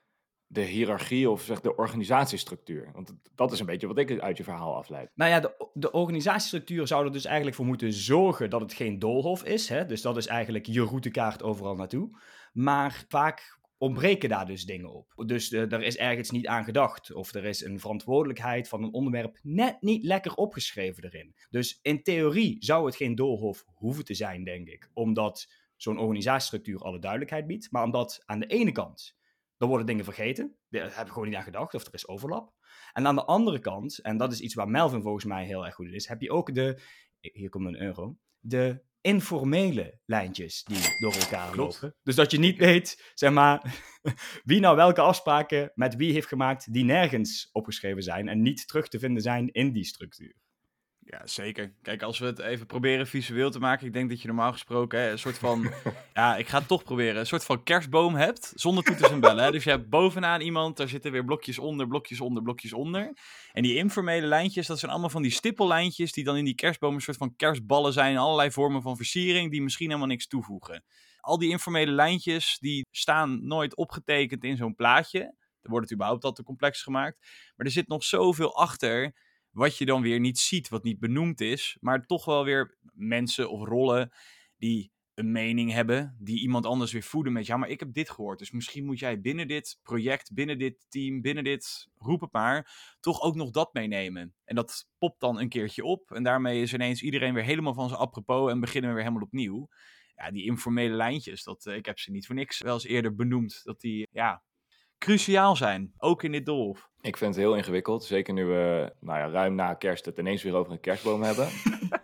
de 0.48 0.62
hiërarchie 0.62 1.30
of 1.30 1.42
zeg 1.42 1.62
de 1.62 1.76
organisatiestructuur? 1.76 2.90
Want 2.94 3.14
dat 3.36 3.52
is 3.52 3.60
een 3.60 3.66
beetje 3.66 3.88
wat 3.88 3.98
ik 3.98 4.20
uit 4.20 4.38
je 4.38 4.44
verhaal 4.44 4.76
afleid. 4.76 5.12
Nou 5.16 5.32
ja, 5.32 5.40
de, 5.40 5.70
de 5.74 5.92
organisatiestructuur 5.92 6.88
zou 6.88 7.06
er 7.06 7.12
dus 7.12 7.26
eigenlijk 7.26 7.56
voor 7.56 7.66
moeten 7.66 7.94
zorgen 7.94 8.50
dat 8.50 8.62
het 8.62 8.74
geen 8.74 9.00
doolhof 9.00 9.44
is. 9.44 9.70
Hè? 9.70 9.86
Dus 9.86 10.02
dat 10.02 10.18
is 10.18 10.28
eigenlijk 10.28 10.66
je 10.66 10.82
routekaart 10.82 11.44
overal 11.44 11.76
naartoe. 11.76 12.10
Maar 12.54 13.06
vaak 13.08 13.60
ontbreken 13.78 14.30
daar 14.30 14.46
dus 14.46 14.66
dingen 14.66 14.94
op. 14.94 15.14
Dus 15.26 15.52
eh, 15.52 15.72
er 15.72 15.84
is 15.84 15.98
ergens 15.98 16.32
niet 16.32 16.48
aan 16.48 16.64
gedacht. 16.64 17.14
Of 17.14 17.34
er 17.34 17.46
is 17.46 17.62
een 17.62 17.80
verantwoordelijkheid 17.80 18.68
van 18.68 18.84
een 18.84 18.94
onderwerp 18.94 19.40
net 19.42 19.82
niet 19.82 20.04
lekker 20.04 20.34
opgeschreven 20.34 21.04
erin. 21.04 21.36
Dus 21.50 21.80
in 21.82 22.04
theorie 22.04 22.56
zou 22.60 22.86
het 22.86 22.96
geen 22.96 23.16
doolhof 23.16 23.66
hoeven 23.68 24.06
te 24.06 24.14
zijn, 24.14 24.44
denk 24.44 24.68
ik. 24.68 24.90
Omdat 24.94 25.48
zo'n 25.76 26.00
organisatiestructuur 26.00 26.80
alle 26.80 27.00
duidelijkheid 27.00 27.48
biedt. 27.48 27.72
Maar 27.72 27.84
omdat 27.84 28.24
aan 28.26 28.40
de 28.40 28.48
ene 28.48 28.72
kant, 28.72 29.18
er 29.58 29.68
worden 29.68 29.86
dingen 29.86 30.04
vergeten. 30.04 30.56
Daar 30.70 30.98
heb 30.98 31.06
ik 31.06 31.12
gewoon 31.12 31.28
niet 31.28 31.38
aan 31.38 31.44
gedacht. 31.44 31.74
Of 31.74 31.86
er 31.86 31.94
is 31.94 32.08
overlap. 32.08 32.54
En 32.94 33.08
aan 33.08 33.16
de 33.16 33.26
andere 33.26 33.60
kant, 33.60 34.00
en 34.00 34.18
dat 34.18 34.32
is 34.32 34.40
iets 34.40 34.54
waar 34.54 34.70
Melvin 34.70 35.02
volgens 35.02 35.26
mij 35.26 35.46
heel 35.46 35.66
erg 35.66 35.76
goed 35.76 35.88
in 35.88 35.94
is, 35.94 36.08
heb 36.08 36.22
je 36.22 36.32
ook 36.32 36.54
de, 36.54 36.82
hier 37.20 37.50
komt 37.50 37.66
een 37.66 37.82
euro, 37.82 38.18
de 38.40 38.84
informele 39.06 40.00
lijntjes 40.06 40.64
die 40.64 41.00
door 41.00 41.14
elkaar 41.14 41.52
Klopt. 41.52 41.74
lopen. 41.82 41.98
Dus 42.04 42.16
dat 42.16 42.32
je 42.32 42.40
niet 42.40 42.58
weet, 42.58 43.12
zeg 43.14 43.32
maar, 43.32 43.76
wie 44.44 44.60
nou 44.60 44.76
welke 44.76 45.02
afspraken 45.02 45.72
met 45.76 45.96
wie 45.96 46.14
heeft 46.14 46.28
gemaakt 46.28 46.74
die 46.74 46.84
nergens 46.84 47.50
opgeschreven 47.52 48.04
zijn 48.04 48.28
en 48.28 48.42
niet 48.42 48.68
terug 48.68 48.88
te 48.88 49.00
vinden 49.00 49.22
zijn 49.22 49.52
in 49.52 49.72
die 49.72 49.86
structuur. 49.86 50.36
Ja, 51.08 51.28
zeker. 51.28 51.74
Kijk, 51.82 52.02
als 52.02 52.20
we 52.20 52.26
het 52.26 52.40
even 52.40 52.66
proberen 52.66 53.08
visueel 53.08 53.52
te 53.52 53.60
maken. 53.60 53.88
Ik 53.88 53.94
denk 53.94 54.10
dat 54.10 54.22
je 54.22 54.28
normaal 54.28 54.52
gesproken 54.52 55.00
hè, 55.00 55.12
een 55.12 55.20
soort 55.20 55.38
van... 55.38 55.72
ja, 56.14 56.38
ik 56.38 56.48
ga 56.48 56.58
het 56.58 56.68
toch 56.68 56.84
proberen. 56.84 57.20
Een 57.20 57.26
soort 57.26 57.46
van 57.46 57.64
kerstboom 57.64 58.16
hebt, 58.16 58.54
zonder 58.56 58.84
toeters 58.84 59.12
en 59.12 59.20
bellen. 59.20 59.44
Hè. 59.44 59.52
Dus 59.52 59.64
je 59.64 59.70
hebt 59.70 59.90
bovenaan 59.90 60.42
iemand, 60.42 60.78
daar 60.78 60.88
zitten 60.88 61.12
weer 61.12 61.26
blokjes 61.26 61.60
onder, 61.60 61.88
blokjes 61.88 62.22
onder, 62.22 62.44
blokjes 62.44 62.74
onder. 62.74 63.18
En 63.52 63.64
die 63.64 63.76
informele 63.76 64.28
lijntjes, 64.28 64.68
dat 64.68 64.80
zijn 64.80 64.92
allemaal 64.92 65.10
van 65.10 65.22
die 65.22 65.32
stippellijntjes... 65.32 66.12
die 66.12 66.24
dan 66.24 66.38
in 66.38 66.46
die 66.46 66.56
kerstboom 66.56 66.96
een 66.96 67.02
soort 67.02 67.18
van 67.18 67.36
kerstballen 67.36 67.94
zijn. 67.94 68.18
Allerlei 68.18 68.52
vormen 68.52 68.82
van 68.82 68.96
versiering 68.96 69.52
die 69.52 69.62
misschien 69.62 69.88
helemaal 69.88 70.08
niks 70.08 70.28
toevoegen. 70.28 70.84
Al 71.20 71.38
die 71.38 71.50
informele 71.50 71.92
lijntjes, 71.92 72.58
die 72.60 72.86
staan 72.92 73.48
nooit 73.48 73.76
opgetekend 73.76 74.44
in 74.44 74.58
zo'n 74.58 74.76
plaatje. 74.76 75.20
Er 75.62 75.70
wordt 75.70 75.86
het 75.86 75.94
überhaupt 75.94 76.24
al 76.24 76.32
te 76.32 76.44
complex 76.44 76.82
gemaakt. 76.82 77.18
Maar 77.56 77.66
er 77.66 77.72
zit 77.72 77.88
nog 77.88 78.04
zoveel 78.04 78.56
achter 78.56 79.14
wat 79.56 79.78
je 79.78 79.86
dan 79.86 80.02
weer 80.02 80.20
niet 80.20 80.40
ziet, 80.40 80.70
wat 80.70 80.84
niet 80.84 81.00
benoemd 81.00 81.42
is, 81.42 81.78
maar 81.80 82.06
toch 82.06 82.26
wel 82.26 82.44
weer 82.44 82.78
mensen 82.94 83.50
of 83.50 83.68
rollen 83.68 84.12
die 84.58 84.92
een 85.14 85.32
mening 85.32 85.72
hebben, 85.72 86.16
die 86.20 86.40
iemand 86.40 86.66
anders 86.66 86.92
weer 86.92 87.04
voeden 87.04 87.34
met, 87.34 87.46
ja, 87.46 87.58
maar 87.58 87.70
ik 87.70 87.80
heb 87.80 87.94
dit 87.94 88.10
gehoord, 88.10 88.40
dus 88.40 88.52
misschien 88.52 88.86
moet 88.86 89.00
jij 89.00 89.22
binnen 89.22 89.48
dit 89.48 89.80
project, 89.84 90.34
binnen 90.34 90.58
dit 90.58 90.86
team, 90.90 91.22
binnen 91.22 91.44
dit, 91.44 91.88
roep 91.98 92.22
het 92.22 92.32
maar, 92.32 92.96
toch 93.00 93.22
ook 93.22 93.36
nog 93.36 93.52
dat 93.52 93.74
meenemen. 93.74 94.36
En 94.46 94.56
dat 94.56 94.90
popt 94.98 95.20
dan 95.20 95.40
een 95.40 95.50
keertje 95.50 95.84
op 95.84 96.12
en 96.12 96.24
daarmee 96.24 96.62
is 96.62 96.74
ineens 96.74 97.02
iedereen 97.02 97.34
weer 97.34 97.44
helemaal 97.44 97.74
van 97.74 97.88
zijn 97.88 98.00
apropos 98.00 98.52
en 98.52 98.60
beginnen 98.60 98.90
we 98.90 98.96
weer 98.96 99.06
helemaal 99.06 99.28
opnieuw. 99.28 99.68
Ja, 100.16 100.32
die 100.32 100.46
informele 100.46 100.96
lijntjes, 100.96 101.44
dat, 101.44 101.66
eh, 101.66 101.76
ik 101.76 101.86
heb 101.86 102.00
ze 102.00 102.12
niet 102.12 102.26
voor 102.26 102.36
niks 102.36 102.62
wel 102.62 102.74
eens 102.74 102.86
eerder 102.86 103.16
benoemd, 103.16 103.62
dat 103.64 103.82
die, 103.82 104.08
ja, 104.12 104.44
cruciaal 104.98 105.56
zijn, 105.56 105.94
ook 105.98 106.24
in 106.24 106.32
dit 106.32 106.46
doolhof. 106.46 106.90
Ik 107.02 107.18
vind 107.18 107.36
het 107.36 107.44
heel 107.44 107.56
ingewikkeld, 107.56 108.04
zeker 108.04 108.34
nu 108.34 108.46
we 108.46 108.94
nou 109.00 109.20
ja, 109.20 109.30
ruim 109.30 109.56
na 109.56 109.74
kerst 109.74 110.06
het 110.06 110.18
ineens 110.18 110.44
weer 110.44 110.56
over 110.56 110.72
een 110.72 110.80
kerstboom 110.80 111.24
hebben. 111.24 111.48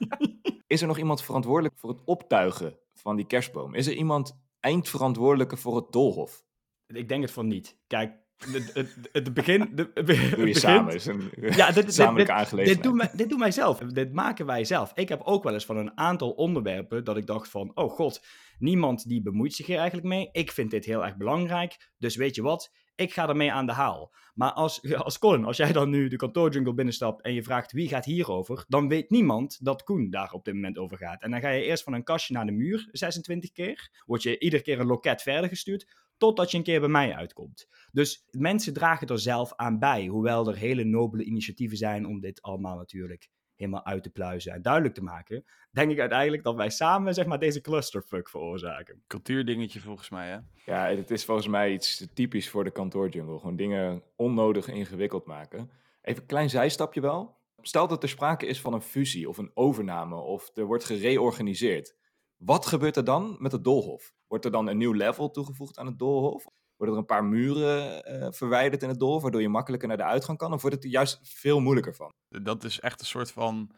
is 0.68 0.82
er 0.82 0.88
nog 0.88 0.98
iemand 0.98 1.24
verantwoordelijk 1.24 1.78
voor 1.78 1.90
het 1.90 2.02
optuigen 2.06 2.78
van 2.94 3.16
die 3.16 3.28
kerstboom? 3.28 3.74
Is 3.76 3.88
er 3.88 3.94
iemand 3.94 4.40
eindverantwoordelijke 4.60 5.58
voor 5.58 5.76
het 5.76 5.92
doolhof? 5.92 6.44
Ik 6.88 7.08
denk 7.08 7.22
het 7.22 7.32
van 7.32 7.48
niet. 7.48 7.78
Kijk, 7.88 8.14
het, 9.12 9.34
begin... 9.34 9.72
De, 9.76 9.92
Doe 10.36 10.48
je 10.48 10.60
samen, 10.60 10.94
is 10.94 11.06
een 11.06 11.32
Ja, 11.42 11.66
dit, 11.66 11.76
dit, 11.76 11.86
gezamenlijke 11.86 12.32
aangelegenheid. 12.32 13.18
dit 13.18 13.30
doen 13.30 13.40
wij 13.40 13.52
zelf. 13.52 13.78
Dit 13.78 14.14
maken 14.14 14.46
wij 14.46 14.64
zelf. 14.64 14.92
Ik 14.96 15.10
heb 15.10 15.22
ook 15.24 15.44
wel 15.44 15.54
eens 15.54 15.66
van 15.66 15.78
een 15.78 15.98
aantal 15.98 16.32
onderwerpen 16.32 17.04
dat 17.04 17.18
ik 17.18 17.26
dacht 17.26 17.50
van, 17.50 17.72
oh 17.74 17.92
god, 17.92 18.26
niemand 18.60 19.08
die 19.08 19.22
bemoeit 19.22 19.54
zich 19.54 19.66
hier 19.66 19.78
eigenlijk 19.78 20.08
mee. 20.08 20.30
Ik 20.32 20.52
vind 20.52 20.72
dit 20.72 20.86
heel 20.86 21.06
erg 21.06 21.18
belangrijk, 21.18 21.92
dus 21.98 22.16
weet 22.16 22.36
je 22.36 22.42
wat, 22.42 22.72
ik 22.96 23.14
ga 23.14 23.30
ermee 23.30 23.52
aan 23.52 23.66
de 23.66 23.72
haal. 23.72 24.14
Maar 24.34 24.52
als, 24.52 24.82
als 24.96 25.20
Colin, 25.20 25.46
als 25.46 25.58
jij 25.58 25.72
dan 25.72 25.90
nu 25.90 26.08
de 26.08 26.16
kantoorjungle 26.16 26.74
binnenstapt 26.74 27.22
en 27.22 27.34
je 27.34 27.44
vraagt 27.44 27.72
wie 27.72 27.88
gaat 27.88 28.06
hierover, 28.06 28.66
dan 28.68 28.88
weet 28.88 29.10
niemand 29.10 29.66
dat 29.66 29.84
Koen 29.84 30.10
daar 30.10 30.32
op 30.32 30.46
dit 30.46 30.54
moment 30.54 30.78
over 30.78 30.98
gaat. 30.98 31.22
En 31.22 31.32
dan 31.32 31.42
ga 31.42 31.50
je 31.50 31.64
eerst 31.64 31.84
van 31.84 31.94
een 31.94 32.04
kastje 32.04 32.34
naar 32.34 32.46
de 32.46 32.52
muur, 32.52 32.90
26 32.92 33.52
keer. 33.52 33.90
Word 34.06 34.24
je 34.24 34.40
iedere 34.40 34.64
keer 34.64 34.80
een 34.80 34.86
loket 34.86 35.22
verder 35.22 35.50
gestuurd, 35.50 35.96
totdat 36.22 36.52
je 36.52 36.58
een 36.58 36.64
keer 36.64 36.80
bij 36.80 36.90
mij 36.90 37.16
uitkomt. 37.16 37.68
Dus 37.92 38.28
mensen 38.32 38.74
dragen 38.74 39.08
er 39.08 39.20
zelf 39.20 39.54
aan 39.56 39.80
bij, 39.80 40.06
hoewel 40.06 40.48
er 40.48 40.56
hele 40.56 40.84
nobele 40.84 41.24
initiatieven 41.24 41.78
zijn 41.78 42.06
om 42.06 42.20
dit 42.20 42.42
allemaal 42.42 42.78
natuurlijk 42.78 43.30
helemaal 43.56 43.86
uit 43.86 44.04
te 44.04 44.10
pluizen 44.10 44.54
en 44.54 44.62
duidelijk 44.62 44.94
te 44.94 45.04
maken, 45.04 45.46
denk 45.72 45.92
ik 45.92 46.00
uiteindelijk 46.00 46.44
dat 46.44 46.56
wij 46.56 46.70
samen 46.70 47.14
zeg 47.14 47.26
maar 47.26 47.40
deze 47.40 47.62
clusterfuck 47.62 48.30
veroorzaken. 48.30 49.04
Cultuurdingetje 49.08 49.80
volgens 49.80 50.10
mij, 50.10 50.30
hè? 50.30 50.38
Ja, 50.66 50.96
het 50.96 51.12
is 51.12 51.26
volgens 51.26 51.48
mij 51.48 51.72
iets 51.74 52.08
typisch 52.14 52.50
voor 52.50 52.64
de 52.64 52.72
kantoorjungle. 52.72 53.40
Gewoon 53.40 53.56
dingen 53.56 54.04
onnodig 54.16 54.68
ingewikkeld 54.68 55.26
maken. 55.26 55.70
Even 56.02 56.22
een 56.22 56.28
klein 56.28 56.50
zijstapje 56.50 57.02
wel. 57.02 57.38
Stel 57.62 57.88
dat 57.88 58.04
er 58.04 58.10
sprake 58.10 58.46
is 58.46 58.62
van 58.62 58.74
een 58.74 58.82
fusie 58.82 59.30
of 59.30 59.38
een 59.38 59.52
overname 59.54 60.16
of 60.16 60.52
er 60.54 60.66
wordt 60.66 60.84
gereorganiseerd. 60.84 61.96
Wat 62.44 62.66
gebeurt 62.66 62.98
er 62.98 63.04
dan 63.04 63.36
met 63.40 63.52
het 63.52 63.64
doolhof? 63.64 64.14
Wordt 64.28 64.46
er 64.46 64.52
dan 64.52 64.68
een 64.68 64.78
nieuw 64.78 64.94
level 64.94 65.32
toegevoegd 65.32 65.78
aan 65.78 65.86
het 65.86 66.00
doolhof? 66.00 66.46
Worden 66.76 66.96
er 66.96 67.02
een 67.02 67.16
paar 67.16 67.26
muren 67.26 68.12
uh, 68.12 68.32
verwijderd 68.32 68.84
in 68.84 68.90
het 68.90 69.00
doolhof, 69.00 69.22
waardoor 69.22 69.42
je 69.42 69.50
makkelijker 69.50 69.88
naar 69.88 69.98
de 69.98 70.04
uitgang 70.04 70.38
kan? 70.38 70.54
Of 70.54 70.62
wordt 70.62 70.76
het 70.76 70.86
er 70.86 70.92
juist 70.92 71.20
veel 71.24 71.60
moeilijker 71.60 71.96
van? 71.96 72.10
Dat 72.28 72.64
is 72.64 72.80
echt 72.80 73.00
een 73.00 73.06
soort 73.06 73.32
van 73.32 73.76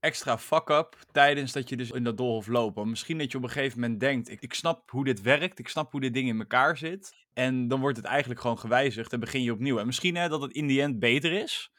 extra 0.00 0.38
fuck-up 0.38 0.96
tijdens 1.12 1.52
dat 1.52 1.68
je 1.68 1.76
dus 1.76 1.90
in 1.90 2.04
dat 2.04 2.16
doolhof 2.16 2.46
loopt. 2.46 2.84
Misschien 2.84 3.18
dat 3.18 3.30
je 3.32 3.38
op 3.38 3.44
een 3.44 3.50
gegeven 3.50 3.80
moment 3.80 4.00
denkt, 4.00 4.28
ik, 4.28 4.40
ik 4.40 4.54
snap 4.54 4.90
hoe 4.90 5.04
dit 5.04 5.22
werkt, 5.22 5.58
ik 5.58 5.68
snap 5.68 5.92
hoe 5.92 6.00
dit 6.00 6.14
ding 6.14 6.28
in 6.28 6.38
elkaar 6.38 6.76
zit. 6.76 7.14
En 7.32 7.68
dan 7.68 7.80
wordt 7.80 7.96
het 7.96 8.06
eigenlijk 8.06 8.40
gewoon 8.40 8.58
gewijzigd 8.58 9.12
en 9.12 9.20
begin 9.20 9.42
je 9.42 9.52
opnieuw. 9.52 9.78
En 9.78 9.86
misschien 9.86 10.16
hè, 10.16 10.28
dat 10.28 10.42
het 10.42 10.52
in 10.52 10.66
die 10.66 10.82
end 10.82 10.98
beter 10.98 11.32
is. 11.32 11.72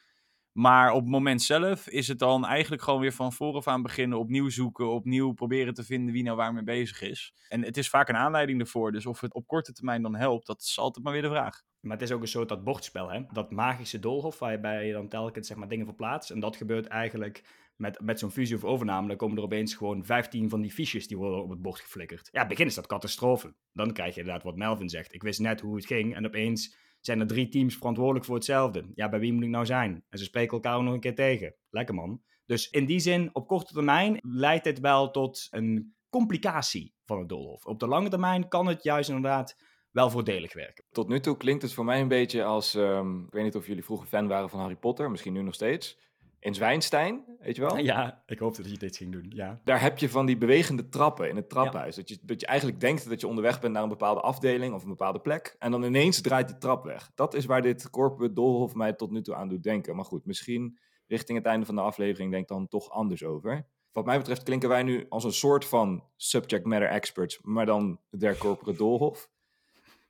Maar 0.56 0.92
op 0.92 1.00
het 1.00 1.10
moment 1.10 1.42
zelf 1.42 1.88
is 1.88 2.08
het 2.08 2.18
dan 2.18 2.46
eigenlijk 2.46 2.82
gewoon 2.82 3.00
weer 3.00 3.12
van 3.12 3.32
vooraf 3.32 3.66
aan 3.66 3.82
beginnen, 3.82 4.18
opnieuw 4.18 4.48
zoeken, 4.48 4.90
opnieuw 4.90 5.32
proberen 5.32 5.74
te 5.74 5.84
vinden 5.84 6.12
wie 6.12 6.22
nou 6.22 6.36
waarmee 6.36 6.62
bezig 6.62 7.02
is. 7.02 7.34
En 7.48 7.62
het 7.62 7.76
is 7.76 7.88
vaak 7.88 8.08
een 8.08 8.16
aanleiding 8.16 8.60
ervoor, 8.60 8.92
dus 8.92 9.06
of 9.06 9.20
het 9.20 9.34
op 9.34 9.46
korte 9.46 9.72
termijn 9.72 10.02
dan 10.02 10.16
helpt, 10.16 10.46
dat 10.46 10.60
is 10.60 10.78
altijd 10.78 11.04
maar 11.04 11.12
weer 11.12 11.22
de 11.22 11.28
vraag. 11.28 11.62
Maar 11.80 11.96
het 11.96 12.02
is 12.02 12.12
ook 12.12 12.22
een 12.22 12.28
soort 12.28 12.48
dat 12.48 12.64
bordspel, 12.64 13.10
hè? 13.10 13.22
dat 13.32 13.50
magische 13.50 13.98
doolhof 13.98 14.38
waarbij 14.38 14.86
je 14.86 14.92
dan 14.92 15.08
telkens 15.08 15.46
zeg 15.46 15.56
maar, 15.56 15.68
dingen 15.68 15.86
verplaatst. 15.86 16.30
En 16.30 16.40
dat 16.40 16.56
gebeurt 16.56 16.86
eigenlijk 16.86 17.44
met, 17.76 18.00
met 18.00 18.18
zo'n 18.18 18.30
fusie 18.30 18.56
of 18.56 18.64
overname. 18.64 19.08
Dan 19.08 19.16
komen 19.16 19.36
er 19.36 19.42
opeens 19.42 19.74
gewoon 19.74 20.04
15 20.04 20.48
van 20.48 20.60
die 20.60 20.72
fiches 20.72 21.08
die 21.08 21.16
worden 21.16 21.42
op 21.42 21.50
het 21.50 21.62
bord 21.62 21.80
geflikkerd. 21.80 22.28
Ja, 22.32 22.46
begin 22.46 22.66
is 22.66 22.74
dat 22.74 22.86
catastrofe. 22.86 23.54
Dan 23.72 23.92
krijg 23.92 24.14
je 24.14 24.20
inderdaad 24.20 24.44
wat 24.44 24.56
Melvin 24.56 24.88
zegt. 24.88 25.14
Ik 25.14 25.22
wist 25.22 25.40
net 25.40 25.60
hoe 25.60 25.76
het 25.76 25.86
ging 25.86 26.14
en 26.14 26.26
opeens 26.26 26.76
zijn 27.06 27.20
er 27.20 27.26
drie 27.26 27.48
teams 27.48 27.76
verantwoordelijk 27.76 28.24
voor 28.24 28.34
hetzelfde. 28.34 28.90
Ja, 28.94 29.08
bij 29.08 29.18
wie 29.20 29.32
moet 29.32 29.42
ik 29.42 29.48
nou 29.48 29.66
zijn? 29.66 30.04
En 30.08 30.18
ze 30.18 30.24
spreken 30.24 30.52
elkaar 30.52 30.82
nog 30.82 30.94
een 30.94 31.00
keer 31.00 31.14
tegen. 31.14 31.54
Lekker 31.70 31.94
man. 31.94 32.22
Dus 32.46 32.70
in 32.70 32.86
die 32.86 32.98
zin, 32.98 33.30
op 33.32 33.46
korte 33.46 33.72
termijn 33.72 34.18
leidt 34.20 34.64
dit 34.64 34.80
wel 34.80 35.10
tot 35.10 35.46
een 35.50 35.94
complicatie 36.08 36.94
van 37.04 37.18
het 37.18 37.28
doolhof. 37.28 37.64
Op 37.64 37.80
de 37.80 37.86
lange 37.86 38.08
termijn 38.08 38.48
kan 38.48 38.66
het 38.66 38.82
juist 38.82 39.08
inderdaad 39.08 39.56
wel 39.90 40.10
voordelig 40.10 40.54
werken. 40.54 40.84
Tot 40.90 41.08
nu 41.08 41.20
toe 41.20 41.36
klinkt 41.36 41.62
het 41.62 41.72
voor 41.72 41.84
mij 41.84 42.00
een 42.00 42.08
beetje 42.08 42.44
als, 42.44 42.74
um, 42.74 43.24
ik 43.24 43.32
weet 43.32 43.44
niet 43.44 43.56
of 43.56 43.66
jullie 43.66 43.84
vroeger 43.84 44.06
fan 44.06 44.28
waren 44.28 44.50
van 44.50 44.60
Harry 44.60 44.76
Potter, 44.76 45.10
misschien 45.10 45.32
nu 45.32 45.42
nog 45.42 45.54
steeds 45.54 45.98
in 46.40 46.54
Zwijnstein, 46.54 47.24
weet 47.40 47.56
je 47.56 47.62
wel? 47.62 47.76
Ja, 47.76 48.22
ik 48.26 48.38
hoopte 48.38 48.62
dat 48.62 48.70
je 48.70 48.78
dit 48.78 48.96
ging 48.96 49.12
doen, 49.12 49.32
ja. 49.34 49.60
Daar 49.64 49.80
heb 49.80 49.98
je 49.98 50.08
van 50.08 50.26
die 50.26 50.36
bewegende 50.36 50.88
trappen 50.88 51.28
in 51.28 51.36
het 51.36 51.48
trappenhuis. 51.48 51.96
Dat, 51.96 52.08
je, 52.08 52.18
dat 52.22 52.40
je 52.40 52.46
eigenlijk 52.46 52.80
denkt 52.80 53.08
dat 53.08 53.20
je 53.20 53.26
onderweg 53.26 53.60
bent 53.60 53.72
naar 53.72 53.82
een 53.82 53.88
bepaalde 53.88 54.20
afdeling 54.20 54.74
of 54.74 54.82
een 54.82 54.88
bepaalde 54.88 55.20
plek. 55.20 55.56
En 55.58 55.70
dan 55.70 55.82
ineens 55.82 56.20
draait 56.20 56.48
die 56.48 56.58
trap 56.58 56.84
weg. 56.84 57.10
Dat 57.14 57.34
is 57.34 57.44
waar 57.44 57.62
dit 57.62 57.90
corporate 57.90 58.32
doolhof 58.34 58.74
mij 58.74 58.92
tot 58.92 59.10
nu 59.10 59.22
toe 59.22 59.34
aan 59.34 59.48
doet 59.48 59.62
denken. 59.62 59.96
Maar 59.96 60.04
goed, 60.04 60.26
misschien 60.26 60.78
richting 61.06 61.38
het 61.38 61.46
einde 61.46 61.66
van 61.66 61.74
de 61.74 61.80
aflevering 61.80 62.30
denk 62.30 62.48
dan 62.48 62.68
toch 62.68 62.90
anders 62.90 63.24
over. 63.24 63.66
Wat 63.92 64.04
mij 64.04 64.18
betreft 64.18 64.42
klinken 64.42 64.68
wij 64.68 64.82
nu 64.82 65.06
als 65.08 65.24
een 65.24 65.32
soort 65.32 65.64
van 65.64 66.04
subject 66.16 66.64
matter 66.64 66.88
experts, 66.88 67.38
maar 67.42 67.66
dan 67.66 68.00
der 68.10 68.36
corporate 68.36 68.78
doolhof. 68.78 69.30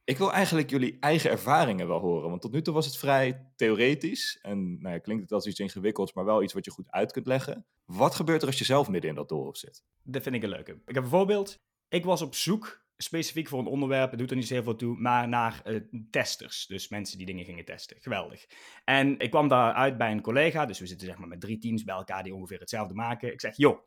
Ik 0.07 0.19
wil 0.19 0.33
eigenlijk 0.33 0.71
jullie 0.71 0.97
eigen 1.01 1.31
ervaringen 1.31 1.89
wel 1.89 1.99
horen. 1.99 2.29
Want 2.29 2.41
tot 2.41 2.53
nu 2.53 2.63
toe 2.63 2.75
was 2.75 2.87
het 2.87 2.97
vrij 2.97 3.47
theoretisch. 3.57 4.39
En 4.43 4.81
nou 4.81 4.95
ja, 4.95 5.01
klinkt 5.01 5.23
het 5.23 5.33
als 5.33 5.47
iets 5.47 5.61
ingewikkelds, 5.61 6.13
maar 6.13 6.25
wel 6.25 6.43
iets 6.43 6.53
wat 6.53 6.65
je 6.65 6.71
goed 6.71 6.91
uit 6.91 7.13
kunt 7.13 7.27
leggen. 7.27 7.67
Wat 7.85 8.15
gebeurt 8.15 8.41
er 8.43 8.47
als 8.47 8.59
je 8.59 8.65
zelf 8.65 8.89
midden 8.89 9.11
in 9.11 9.17
dat 9.17 9.29
doolhof 9.29 9.57
zit? 9.57 9.85
Dat 10.03 10.23
vind 10.23 10.35
ik 10.35 10.43
een 10.43 10.49
leuke. 10.49 10.73
Ik 10.87 10.95
heb 10.95 11.05
een 11.05 11.11
voorbeeld. 11.11 11.61
Ik 11.89 12.05
was 12.05 12.23
op 12.23 12.35
zoek, 12.35 12.85
specifiek 12.97 13.49
voor 13.49 13.59
een 13.59 13.67
onderwerp, 13.67 14.11
het 14.11 14.19
doet 14.19 14.31
er 14.31 14.37
niet 14.37 14.47
zo 14.47 14.55
heel 14.55 14.63
veel 14.63 14.77
toe, 14.77 14.97
maar 14.97 15.29
naar 15.29 15.63
uh, 15.65 15.81
testers. 16.11 16.67
Dus 16.67 16.89
mensen 16.89 17.19
die 17.19 17.27
dingen 17.27 17.45
gingen 17.45 17.65
testen. 17.65 18.01
Geweldig. 18.01 18.47
En 18.85 19.19
ik 19.19 19.31
kwam 19.31 19.49
daar 19.49 19.73
uit 19.73 19.99
bij 19.99 20.11
een 20.11 20.23
collega. 20.23 20.67
Dus 20.67 20.79
we 20.79 20.87
zitten 20.87 21.07
zeg 21.07 21.19
maar 21.19 21.29
met 21.29 21.41
drie 21.41 21.59
teams 21.59 21.85
bij 21.85 21.95
elkaar 21.95 22.23
die 22.23 22.35
ongeveer 22.35 22.61
hetzelfde 22.61 22.95
maken. 22.95 23.33
Ik 23.33 23.41
zeg, 23.41 23.57
joh, 23.57 23.79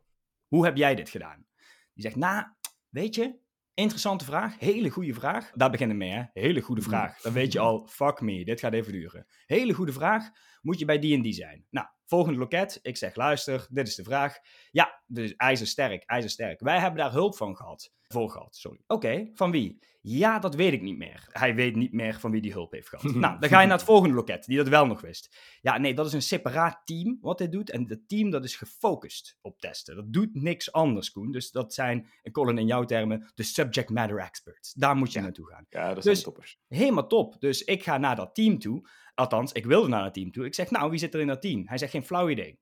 hoe 0.48 0.64
heb 0.64 0.76
jij 0.76 0.94
dit 0.94 1.08
gedaan? 1.08 1.46
Die 1.94 2.02
zegt, 2.02 2.16
nou, 2.16 2.46
weet 2.88 3.14
je, 3.14 3.34
Interessante 3.74 4.24
vraag, 4.24 4.58
hele 4.58 4.90
goede 4.90 5.14
vraag. 5.14 5.50
Daar 5.54 5.70
beginnen 5.70 5.98
we 5.98 6.04
mee, 6.04 6.12
hè? 6.12 6.22
Hele 6.32 6.60
goede 6.60 6.80
hmm. 6.80 6.90
vraag. 6.90 7.20
Dan 7.20 7.32
weet 7.32 7.52
je 7.52 7.58
al, 7.58 7.86
fuck 7.86 8.20
me, 8.20 8.44
dit 8.44 8.60
gaat 8.60 8.72
even 8.72 8.92
duren. 8.92 9.26
Hele 9.46 9.72
goede 9.72 9.92
vraag, 9.92 10.30
moet 10.60 10.78
je 10.78 10.84
bij 10.84 10.98
die 10.98 11.16
en 11.16 11.22
die 11.22 11.32
zijn? 11.32 11.66
Nou, 11.70 11.86
volgende 12.06 12.38
loket, 12.38 12.78
ik 12.82 12.96
zeg, 12.96 13.14
luister, 13.14 13.66
dit 13.70 13.88
is 13.88 13.94
de 13.94 14.04
vraag. 14.04 14.36
Ja, 14.70 15.02
dus 15.06 15.34
ijzersterk, 15.36 16.02
ijzersterk. 16.04 16.60
Wij 16.60 16.78
hebben 16.78 17.00
daar 17.00 17.12
hulp 17.12 17.36
van 17.36 17.56
gehad. 17.56 17.92
Voor 18.08 18.30
gehad, 18.30 18.56
sorry. 18.56 18.80
Oké, 18.86 19.30
van 19.34 19.50
wie? 19.50 19.78
Ja, 20.02 20.38
dat 20.38 20.54
weet 20.54 20.72
ik 20.72 20.82
niet 20.82 20.96
meer. 20.96 21.28
Hij 21.28 21.54
weet 21.54 21.76
niet 21.76 21.92
meer 21.92 22.20
van 22.20 22.30
wie 22.30 22.40
die 22.40 22.52
hulp 22.52 22.72
heeft 22.72 22.88
gehad. 22.88 23.14
nou, 23.14 23.38
dan 23.40 23.48
ga 23.48 23.60
je 23.60 23.66
naar 23.66 23.76
het 23.76 23.86
volgende 23.86 24.14
loket, 24.14 24.44
die 24.44 24.56
dat 24.56 24.68
wel 24.68 24.86
nog 24.86 25.00
wist. 25.00 25.36
Ja, 25.60 25.78
nee, 25.78 25.94
dat 25.94 26.06
is 26.06 26.12
een 26.12 26.22
separaat 26.22 26.80
team 26.84 27.18
wat 27.20 27.38
dit 27.38 27.52
doet. 27.52 27.70
En 27.70 27.86
dat 27.86 27.98
team 28.06 28.30
dat 28.30 28.44
is 28.44 28.56
gefocust 28.56 29.38
op 29.40 29.60
testen. 29.60 29.96
Dat 29.96 30.12
doet 30.12 30.34
niks 30.34 30.72
anders, 30.72 31.10
Koen. 31.10 31.30
Dus 31.30 31.50
dat 31.50 31.74
zijn, 31.74 32.08
Colin 32.32 32.58
in 32.58 32.66
jouw 32.66 32.84
termen, 32.84 33.32
de 33.34 33.42
subject 33.42 33.90
matter 33.90 34.18
experts. 34.18 34.72
Daar 34.72 34.96
moet 34.96 35.12
je 35.12 35.20
naartoe 35.20 35.46
gaan. 35.46 35.66
Ja, 35.68 35.94
dat 35.94 36.02
zijn 36.02 36.14
dus, 36.14 36.24
toppers. 36.24 36.58
Helemaal 36.68 37.06
top. 37.06 37.40
Dus 37.40 37.64
ik 37.64 37.82
ga 37.82 37.98
naar 37.98 38.16
dat 38.16 38.34
team 38.34 38.58
toe. 38.58 38.88
Althans, 39.14 39.52
ik 39.52 39.66
wilde 39.66 39.88
naar 39.88 40.02
dat 40.02 40.14
team 40.14 40.30
toe. 40.30 40.44
Ik 40.44 40.54
zeg, 40.54 40.70
nou, 40.70 40.90
wie 40.90 40.98
zit 40.98 41.14
er 41.14 41.20
in 41.20 41.26
dat 41.26 41.42
team? 41.42 41.62
Hij 41.68 41.78
zegt, 41.78 41.92
geen 41.92 42.06
flauw 42.06 42.28
idee. 42.28 42.60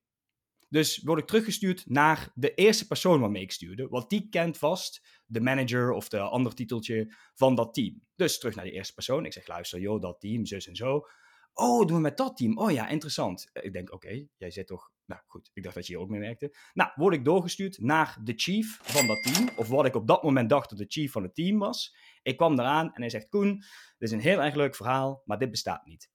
Dus 0.69 1.01
word 1.03 1.19
ik 1.19 1.27
teruggestuurd 1.27 1.83
naar 1.85 2.31
de 2.33 2.53
eerste 2.53 2.87
persoon 2.87 3.19
waarmee 3.19 3.41
ik 3.41 3.51
stuurde. 3.51 3.87
Want 3.87 4.09
die 4.09 4.27
kent 4.29 4.57
vast 4.57 5.21
de 5.25 5.41
manager 5.41 5.91
of 5.91 6.09
de 6.09 6.19
ander 6.19 6.53
titeltje 6.53 7.13
van 7.33 7.55
dat 7.55 7.73
team. 7.73 8.01
Dus 8.15 8.39
terug 8.39 8.55
naar 8.55 8.65
die 8.65 8.73
eerste 8.73 8.93
persoon. 8.93 9.25
Ik 9.25 9.33
zeg, 9.33 9.47
luister, 9.47 9.79
joh, 9.79 10.01
dat 10.01 10.19
team, 10.19 10.45
zus 10.45 10.67
en 10.67 10.75
zo. 10.75 11.07
Oh, 11.53 11.85
doen 11.85 11.95
we 11.95 12.01
met 12.01 12.17
dat 12.17 12.37
team? 12.37 12.57
Oh 12.57 12.71
ja, 12.71 12.87
interessant. 12.87 13.49
Ik 13.53 13.73
denk, 13.73 13.91
oké, 13.91 14.25
jij 14.37 14.51
zit 14.51 14.67
toch... 14.67 14.91
Nou 15.05 15.21
goed, 15.25 15.49
ik 15.53 15.63
dacht 15.63 15.75
dat 15.75 15.87
je 15.87 15.93
hier 15.93 16.01
ook 16.01 16.09
mee 16.09 16.19
werkte. 16.19 16.55
Nou, 16.73 16.91
word 16.95 17.15
ik 17.15 17.25
doorgestuurd 17.25 17.79
naar 17.79 18.17
de 18.23 18.33
chief 18.35 18.79
van 18.81 19.07
dat 19.07 19.23
team. 19.23 19.49
Of 19.55 19.67
wat 19.67 19.85
ik 19.85 19.95
op 19.95 20.07
dat 20.07 20.23
moment 20.23 20.49
dacht 20.49 20.69
dat 20.69 20.79
de 20.79 20.85
chief 20.87 21.11
van 21.11 21.23
het 21.23 21.35
team 21.35 21.59
was. 21.59 21.95
Ik 22.21 22.37
kwam 22.37 22.59
eraan 22.59 22.93
en 22.93 23.01
hij 23.01 23.09
zegt, 23.09 23.29
Koen, 23.29 23.51
dit 23.53 23.63
is 23.97 24.11
een 24.11 24.19
heel 24.19 24.43
erg 24.43 24.55
leuk 24.55 24.75
verhaal, 24.75 25.21
maar 25.25 25.37
dit 25.37 25.51
bestaat 25.51 25.85
niet. 25.85 26.09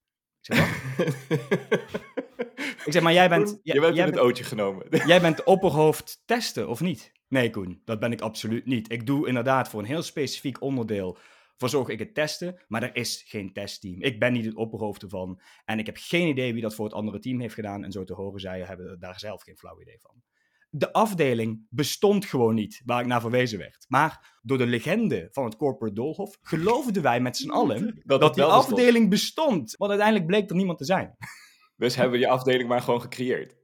Ik 0.45 0.55
zeg, 0.55 0.97
wat? 0.97 1.07
ik 2.87 2.93
zeg, 2.93 3.03
maar 3.03 3.13
jij 3.13 3.29
bent... 3.29 3.61
Je 3.63 3.81
bent 3.81 3.97
in 3.97 4.05
het 4.05 4.19
ootje 4.19 4.45
genomen. 4.45 4.87
jij 5.07 5.21
bent 5.21 5.45
opperhoofd 5.45 6.23
testen, 6.27 6.69
of 6.69 6.81
niet? 6.81 7.13
Nee, 7.29 7.51
Koen, 7.51 7.83
dat 7.85 8.01
ben 8.01 8.13
ik 8.13 8.21
absoluut 8.21 8.67
niet. 8.67 8.93
Ik 8.93 9.07
doe 9.07 9.29
inderdaad 9.29 9.69
voor 9.69 9.81
een 9.81 9.87
heel 9.87 10.03
specifiek 10.03 10.63
onderdeel 10.63 11.19
verzorg 11.57 11.89
ik 11.89 11.99
het 11.99 12.15
testen, 12.15 12.63
maar 12.69 12.83
er 12.83 12.97
is 12.97 13.25
geen 13.27 13.53
testteam. 13.53 14.03
Ik 14.03 14.19
ben 14.19 14.33
niet 14.33 14.45
het 14.45 14.55
opperhoofd 14.55 15.03
ervan 15.03 15.41
en 15.65 15.79
ik 15.79 15.87
heb 15.87 15.97
geen 15.99 16.29
idee 16.29 16.53
wie 16.53 16.63
dat 16.63 16.75
voor 16.75 16.85
het 16.85 16.95
andere 16.95 17.19
team 17.19 17.41
heeft 17.41 17.55
gedaan. 17.55 17.85
En 17.85 17.93
zo 17.93 18.05
te 18.05 18.15
horen 18.15 18.41
zij 18.41 18.61
hebben 18.61 19.01
daar 19.01 19.19
zelf 19.19 19.43
geen 19.43 19.57
flauw 19.57 19.81
idee 19.81 19.99
van. 20.01 20.23
De 20.77 20.93
afdeling 20.93 21.67
bestond 21.71 22.25
gewoon 22.25 22.55
niet 22.55 22.83
waar 22.85 23.01
ik 23.01 23.07
naar 23.07 23.21
verwezen 23.21 23.59
werd. 23.59 23.85
Maar 23.89 24.39
door 24.43 24.59
de 24.59 24.67
legende 24.67 25.29
van 25.31 25.45
het 25.45 25.57
corporate 25.57 25.95
doolhof 25.95 26.39
geloofden 26.43 27.03
wij 27.03 27.21
met 27.21 27.37
z'n 27.37 27.51
allen 27.51 28.03
dat, 28.05 28.21
dat 28.21 28.35
die 28.35 28.45
afdeling 28.45 29.11
bestond. 29.11 29.75
Want 29.77 29.91
uiteindelijk 29.91 30.31
bleek 30.31 30.51
er 30.51 30.57
niemand 30.57 30.79
te 30.79 30.85
zijn. 30.85 31.15
Dus 31.77 31.95
hebben 31.95 32.13
we 32.13 32.19
die 32.19 32.29
afdeling 32.29 32.69
maar 32.69 32.81
gewoon 32.81 33.01
gecreëerd. 33.01 33.57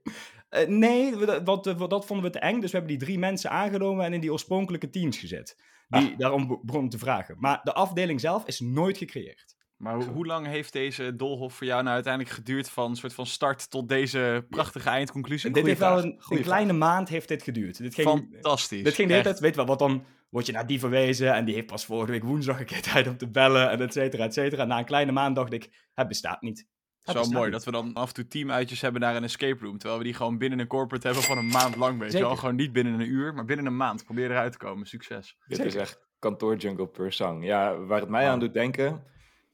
Uh, 0.51 0.67
nee, 0.67 1.17
dat, 1.45 1.65
dat 1.91 2.07
vonden 2.07 2.27
we 2.27 2.31
te 2.31 2.39
eng. 2.39 2.61
Dus 2.61 2.71
we 2.71 2.77
hebben 2.77 2.99
die 2.99 3.07
drie 3.07 3.19
mensen 3.19 3.51
aangenomen 3.51 4.05
en 4.05 4.13
in 4.13 4.21
die 4.21 4.33
oorspronkelijke 4.33 4.91
teams 4.91 5.19
gezet. 5.19 5.57
Die 5.89 6.11
ah. 6.11 6.19
daarom 6.19 6.61
begonnen 6.63 6.91
te 6.91 6.99
vragen. 6.99 7.37
Maar 7.39 7.61
de 7.63 7.73
afdeling 7.73 8.21
zelf 8.21 8.47
is 8.47 8.61
nooit 8.61 8.99
gecreëerd. 8.99 9.57
Maar 9.81 10.03
hoe 10.05 10.27
lang 10.27 10.47
heeft 10.47 10.73
deze 10.73 11.17
doolhof 11.17 11.55
voor 11.55 11.67
jou 11.67 11.83
nou 11.83 11.95
uiteindelijk 11.95 12.35
geduurd 12.35 12.71
van 12.71 12.97
soort 12.97 13.15
van 13.15 13.27
start 13.27 13.71
tot 13.71 13.89
deze 13.89 14.47
prachtige 14.49 14.89
eindconclusie? 14.89 15.51
Dit 15.51 15.67
heeft 15.67 15.79
wel 15.79 15.99
een, 15.99 16.21
een 16.29 16.43
kleine 16.43 16.73
maand 16.73 17.09
heeft 17.09 17.29
dit 17.29 17.43
geduurd. 17.43 17.79
Dit 17.79 17.95
ging, 17.95 18.09
Fantastisch. 18.09 18.83
Dit 18.83 18.95
ging 18.95 19.09
de 19.09 19.15
hele 19.15 19.25
tijd, 19.25 19.41
weet 19.41 19.51
je 19.51 19.57
wel, 19.57 19.67
wat 19.67 19.79
dan 19.79 20.05
word 20.31 20.47
je 20.47 20.53
naar 20.53 20.67
die 20.67 20.79
verwezen 20.79 21.35
en 21.35 21.45
die 21.45 21.55
heeft 21.55 21.67
pas 21.67 21.85
vorige 21.85 22.11
week 22.11 22.25
woensdag 22.25 22.61
een 22.61 22.67
keer 22.67 22.83
tijd 22.93 23.09
om 23.09 23.17
te 23.17 23.29
bellen 23.29 23.71
en 23.71 23.81
et 23.81 23.93
cetera, 23.93 24.25
et 24.25 24.35
cetera. 24.35 24.65
Na 24.65 24.79
een 24.79 24.85
kleine 24.85 25.13
maand 25.13 25.37
dacht 25.37 25.53
ik, 25.53 25.89
het 25.95 26.09
bestaat 26.09 26.43
niet. 26.43 26.67
Zo 27.03 27.25
mooi 27.25 27.51
dat 27.51 27.65
we 27.65 27.71
dan 27.71 27.93
af 27.93 28.09
en 28.09 28.15
toe 28.15 28.27
teamuitjes 28.27 28.81
hebben 28.81 29.01
naar 29.01 29.17
een 29.17 29.25
escape 29.25 29.65
room. 29.65 29.79
Terwijl 29.79 29.99
we 29.99 30.05
die 30.05 30.15
gewoon 30.15 30.39
binnen 30.39 30.59
een 30.59 30.67
corporate 30.67 31.07
hebben 31.07 31.25
van 31.25 31.39
een 31.39 31.47
maand 31.47 31.77
lang. 31.77 31.99
Weet 31.99 32.13
je 32.13 32.19
wel, 32.19 32.37
gewoon 32.37 32.57
niet 32.57 32.73
binnen 32.73 32.93
een 32.93 33.09
uur, 33.09 33.35
maar 33.35 33.45
binnen 33.45 33.67
een 33.67 33.77
maand. 33.77 34.05
Probeer 34.05 34.31
eruit 34.31 34.53
te 34.53 34.59
komen. 34.59 34.87
Succes. 34.87 35.37
Dit 35.47 35.59
is 35.65 35.75
echt 35.75 36.01
kantoorjungle 36.19 36.89
per 36.89 37.13
zang. 37.13 37.45
Ja, 37.45 37.79
waar 37.79 38.01
het 38.01 38.09
mij 38.09 38.29
aan 38.29 38.39
doet 38.39 38.53
denken, 38.53 39.05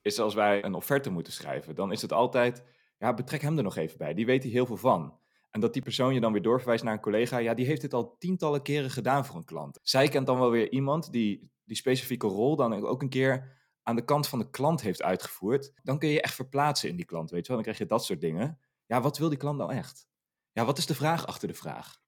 is 0.06 0.18
als 0.18 0.34
wij 0.34 0.64
een 0.64 0.74
offerte 0.74 1.10
moeten 1.10 1.32
schrijven. 1.32 1.74
Dan 1.74 1.92
is 1.92 2.02
het 2.02 2.12
altijd, 2.12 2.64
ja, 2.98 3.14
betrek 3.14 3.42
hem 3.42 3.56
er 3.56 3.62
nog 3.62 3.76
even 3.76 3.98
bij. 3.98 4.14
Die 4.14 4.26
weet 4.26 4.42
hier 4.42 4.52
heel 4.52 4.66
veel 4.66 4.76
van. 4.76 5.18
En 5.50 5.60
dat 5.60 5.72
die 5.72 5.82
persoon 5.82 6.14
je 6.14 6.20
dan 6.20 6.32
weer 6.32 6.42
doorverwijst 6.42 6.84
naar 6.84 6.92
een 6.92 7.00
collega. 7.00 7.38
Ja, 7.38 7.54
die 7.54 7.66
heeft 7.66 7.80
dit 7.80 7.94
al 7.94 8.16
tientallen 8.18 8.62
keren 8.62 8.90
gedaan 8.90 9.26
voor 9.26 9.36
een 9.36 9.44
klant. 9.44 9.78
Zij 9.82 10.08
kent 10.08 10.26
dan 10.26 10.38
wel 10.38 10.50
weer 10.50 10.70
iemand 10.70 11.12
die 11.12 11.54
die 11.66 11.76
specifieke 11.76 12.26
rol 12.26 12.56
dan 12.56 12.84
ook 12.84 13.02
een 13.02 13.08
keer 13.08 13.54
aan 13.82 13.96
de 13.96 14.04
kant 14.04 14.28
van 14.28 14.38
de 14.38 14.50
klant 14.50 14.82
heeft 14.82 15.02
uitgevoerd, 15.02 15.72
dan 15.82 15.98
kun 15.98 16.08
je 16.08 16.14
je 16.14 16.20
echt 16.20 16.34
verplaatsen 16.34 16.88
in 16.88 16.96
die 16.96 17.04
klant, 17.04 17.30
weet 17.30 17.40
je 17.40 17.46
wel. 17.46 17.56
Dan 17.56 17.64
krijg 17.64 17.78
je 17.78 17.94
dat 17.94 18.04
soort 18.04 18.20
dingen. 18.20 18.58
Ja, 18.86 19.00
wat 19.00 19.18
wil 19.18 19.28
die 19.28 19.38
klant 19.38 19.58
nou 19.58 19.72
echt? 19.72 20.06
Ja, 20.52 20.64
wat 20.64 20.78
is 20.78 20.86
de 20.86 20.94
vraag 20.94 21.26
achter 21.26 21.48
de 21.48 21.54
vraag? 21.54 21.98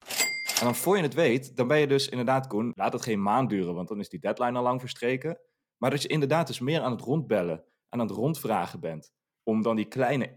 En 0.59 0.65
dan 0.65 0.75
voor 0.75 0.97
je 0.97 1.03
het 1.03 1.15
weet, 1.15 1.57
dan 1.57 1.69
ben 1.69 1.79
je 1.79 1.87
dus 1.87 2.09
inderdaad, 2.09 2.47
Koen, 2.47 2.73
laat 2.75 2.93
het 2.93 3.03
geen 3.03 3.23
maand 3.23 3.51
duren, 3.51 3.75
want 3.75 3.89
dan 3.89 4.01
is 4.01 4.09
die 4.09 4.21
deadline 4.21 4.57
al 4.57 4.63
lang 4.63 4.81
verstreken. 4.81 5.41
Maar 5.77 5.91
dat 5.91 6.03
je 6.03 6.09
inderdaad 6.09 6.47
dus 6.47 6.59
meer 6.59 6.81
aan 6.81 6.91
het 6.91 7.01
rondbellen, 7.01 7.65
aan 7.89 7.99
het 7.99 8.11
rondvragen 8.11 8.81
bent. 8.81 9.13
om 9.43 9.63
dan 9.63 9.77
die 9.77 9.85
kleine 9.85 10.31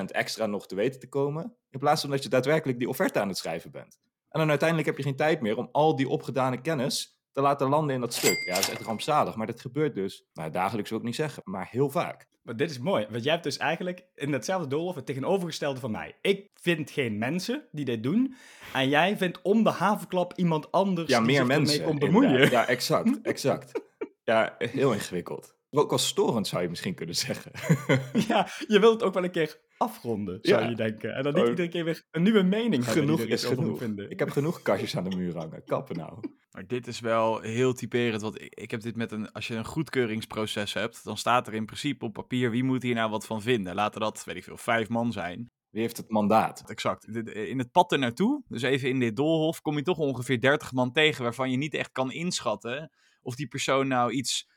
1% 0.00 0.04
extra 0.06 0.46
nog 0.46 0.66
te 0.66 0.74
weten 0.74 1.00
te 1.00 1.08
komen, 1.08 1.56
in 1.70 1.78
plaats 1.78 2.00
van 2.00 2.10
dat 2.10 2.22
je 2.22 2.28
daadwerkelijk 2.28 2.78
die 2.78 2.88
offerte 2.88 3.20
aan 3.20 3.28
het 3.28 3.36
schrijven 3.38 3.70
bent. 3.70 3.98
En 4.28 4.40
dan 4.40 4.48
uiteindelijk 4.48 4.88
heb 4.88 4.96
je 4.98 5.02
geen 5.02 5.16
tijd 5.16 5.40
meer 5.40 5.56
om 5.56 5.68
al 5.72 5.96
die 5.96 6.08
opgedane 6.08 6.60
kennis 6.60 7.18
te 7.32 7.40
laten 7.40 7.68
landen 7.68 7.94
in 7.94 8.00
dat 8.00 8.14
stuk. 8.14 8.44
Ja, 8.46 8.54
dat 8.54 8.62
is 8.62 8.70
echt 8.70 8.82
rampzalig, 8.82 9.36
maar 9.36 9.46
dat 9.46 9.60
gebeurt 9.60 9.94
dus, 9.94 10.24
nou 10.32 10.50
dagelijks 10.50 10.90
wil 10.90 10.98
ik 10.98 11.04
niet 11.04 11.14
zeggen, 11.14 11.42
maar 11.46 11.68
heel 11.70 11.90
vaak. 11.90 12.26
Maar 12.42 12.56
dit 12.56 12.70
is 12.70 12.78
mooi, 12.78 13.06
want 13.10 13.22
jij 13.22 13.32
hebt 13.32 13.44
dus 13.44 13.56
eigenlijk 13.56 14.04
in 14.14 14.30
datzelfde 14.30 14.66
doolhof 14.68 14.94
het 14.94 15.06
tegenovergestelde 15.06 15.80
van 15.80 15.90
mij. 15.90 16.16
Ik 16.20 16.48
vind 16.54 16.90
geen 16.90 17.18
mensen 17.18 17.68
die 17.72 17.84
dit 17.84 18.02
doen. 18.02 18.34
En 18.72 18.88
jij 18.88 19.16
vindt 19.16 19.42
om 19.42 19.62
de 19.64 19.70
havenklap 19.70 20.32
iemand 20.36 20.72
anders 20.72 21.08
Ja, 21.08 21.16
die 21.18 21.26
meer 21.26 21.36
zich 21.36 21.46
mensen. 21.46 21.74
ermee 21.74 21.88
komt 21.88 22.02
inderdaad. 22.02 22.28
bemoeien. 22.30 22.50
Ja, 22.50 22.66
exact, 22.66 23.20
exact. 23.22 23.72
Ja, 24.24 24.54
heel 24.58 24.92
ingewikkeld. 24.92 25.56
Ook 25.70 25.88
wel 25.90 25.98
storend 25.98 26.46
zou 26.46 26.62
je 26.62 26.68
misschien 26.68 26.94
kunnen 26.94 27.14
zeggen. 27.14 27.52
Ja, 28.28 28.48
je 28.68 28.80
wilt 28.80 28.92
het 28.92 29.02
ook 29.02 29.14
wel 29.14 29.24
een 29.24 29.30
keer 29.30 29.60
afronden, 29.76 30.38
zou 30.42 30.62
Ja. 30.62 30.68
je 30.68 30.74
denken. 30.74 31.14
En 31.14 31.22
dan 31.22 31.34
niet 31.34 31.42
Oh. 31.42 31.48
iedere 31.48 31.68
keer 31.68 31.84
weer 31.84 32.06
een 32.10 32.22
nieuwe 32.22 32.42
mening 32.42 32.84
hebben 32.84 33.02
genoeg 33.02 33.20
is 33.20 33.44
genoeg. 33.44 33.78
vinden. 33.78 34.10
Ik 34.10 34.18
heb 34.18 34.30
genoeg 34.30 34.62
kastjes 34.62 34.96
aan 34.96 35.08
de 35.08 35.16
muur 35.16 35.36
hangen. 35.36 35.64
Kappen 35.64 35.96
nou. 35.96 36.18
Maar 36.50 36.66
dit 36.66 36.86
is 36.86 37.00
wel 37.00 37.40
heel 37.40 37.72
typerend, 37.72 38.22
want 38.22 38.40
ik, 38.40 38.54
ik 38.54 38.70
heb 38.70 38.80
dit 38.80 38.96
met 38.96 39.12
een, 39.12 39.32
als 39.32 39.46
je 39.48 39.54
een 39.54 39.64
goedkeuringsproces 39.64 40.72
hebt, 40.72 41.04
dan 41.04 41.16
staat 41.16 41.46
er 41.46 41.54
in 41.54 41.66
principe 41.66 42.04
op 42.04 42.12
papier 42.12 42.50
wie 42.50 42.64
moet 42.64 42.82
hier 42.82 42.94
nou 42.94 43.10
wat 43.10 43.26
van 43.26 43.42
vinden. 43.42 43.74
Laten 43.74 44.00
dat, 44.00 44.24
weet 44.24 44.36
ik 44.36 44.44
veel, 44.44 44.56
vijf 44.56 44.88
man 44.88 45.12
zijn. 45.12 45.50
Wie 45.70 45.80
heeft 45.82 45.96
het 45.96 46.10
mandaat? 46.10 46.62
Exact. 46.70 47.12
Dit- 47.12 47.28
In 47.28 47.58
het 47.58 47.70
pad 47.72 47.92
er 47.92 47.98
naartoe, 47.98 48.42
dus 48.48 48.62
even 48.62 48.88
in 48.88 48.98
dit 49.00 49.16
doolhof, 49.16 49.60
kom 49.60 49.76
je 49.76 49.82
toch 49.82 49.98
ongeveer 49.98 50.40
30 50.40 50.72
man 50.72 50.92
tegen 50.92 51.22
waarvan 51.22 51.50
je 51.50 51.56
niet 51.56 51.74
echt 51.74 51.92
kan 51.92 52.12
inschatten 52.12 52.90
of 53.22 53.34
die 53.34 53.48
persoon 53.48 53.88
nou 53.88 54.10
iets 54.12 54.48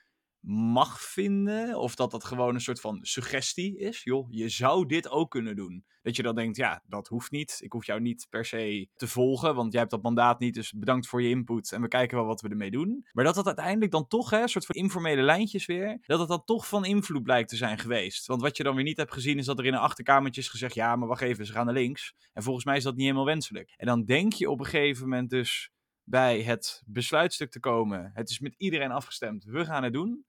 mag 0.46 1.02
vinden, 1.02 1.80
of 1.80 1.96
dat 1.96 2.12
dat 2.12 2.24
gewoon 2.24 2.54
een 2.54 2.62
soort 2.62 2.80
van 2.80 3.00
suggestie 3.02 3.78
is. 3.78 4.04
Joh, 4.04 4.28
je 4.30 4.50
zou 4.50 4.86
dit 4.86 5.10
ook 5.10 5.32
kunnen 5.32 5.56
doen. 5.56 5.86
Dat 6.02 6.16
je 6.16 6.24
dan 6.24 6.36
denkt, 6.36 6.58
ja, 6.58 6.84
dat 6.88 7.08
hoeft 7.08 7.32
niet. 7.32 7.58
Ik 7.60 7.72
hoef 7.72 7.86
jou 7.86 8.02
niet 8.02 8.28
per 8.30 8.46
se 8.46 8.88
te 8.96 9.08
volgen, 9.08 9.56
want 9.56 9.72
jij 9.72 9.80
hebt 9.80 9.94
dat 9.94 10.02
mandaat 10.02 10.40
niet, 10.40 10.54
dus 10.54 10.72
bedankt 10.72 11.08
voor 11.08 11.22
je 11.22 11.30
input 11.30 11.72
en 11.72 11.82
we 11.82 11.88
kijken 11.88 12.18
wel 12.18 12.26
wat 12.26 12.42
we 12.42 12.50
ermee 12.50 12.72
doen. 12.72 13.08
Maar 13.12 13.24
dat 13.24 13.36
dat 13.36 13.46
uiteindelijk 13.46 13.92
dan 13.92 14.08
toch, 14.08 14.30
hè, 14.30 14.42
een 14.42 14.50
soort 14.50 14.66
van 14.66 14.76
informele 14.76 15.22
lijntjes 15.22 15.66
weer, 15.66 16.02
dat 16.06 16.20
het 16.20 16.28
dan 16.28 16.44
toch 16.46 16.68
van 16.68 16.86
invloed 16.86 17.24
blijkt 17.24 17.50
te 17.50 17.56
zijn 17.56 17.78
geweest. 17.78 18.26
Want 18.26 18.42
wat 18.42 18.58
je 18.58 18.64
dan 18.64 18.76
weer 18.76 18.84
niet 18.84 18.98
hebt 18.98 19.14
gezien 19.14 19.38
is 19.38 19.46
dat 19.46 19.60
er 19.60 19.66
in 19.66 19.74
een 19.74 19.80
achterkamertje 19.80 20.42
is 20.42 20.50
gezegd, 20.50 20.74
ja, 20.74 20.96
maar 20.96 21.08
wacht 21.08 21.22
even, 21.22 21.46
ze 21.46 21.52
gaan 21.52 21.66
naar 21.66 21.74
links. 21.74 22.14
En 22.34 22.44
volgens 22.44 22.66
mij 22.66 22.78
is 22.78 22.84
dat 22.84 22.96
niet 22.96 23.04
helemaal 23.04 23.26
wenselijk. 23.26 23.74
En 23.78 23.86
dan 23.86 24.06
denk 24.06 24.34
je 24.34 24.50
op 24.50 24.60
een 24.60 24.66
gegeven 24.66 25.04
moment 25.04 25.30
dus 25.30 25.72
bij 26.04 26.42
het 26.42 26.84
besluitstuk 26.86 27.52
te 27.52 27.60
komen. 27.60 28.12
Het 28.14 28.30
is 28.30 28.40
met 28.40 28.56
iedereen 28.58 28.92
afgestemd, 28.92 29.44
we 29.44 29.66
gaan 29.66 29.84
het 29.84 29.94
doen. 29.94 30.26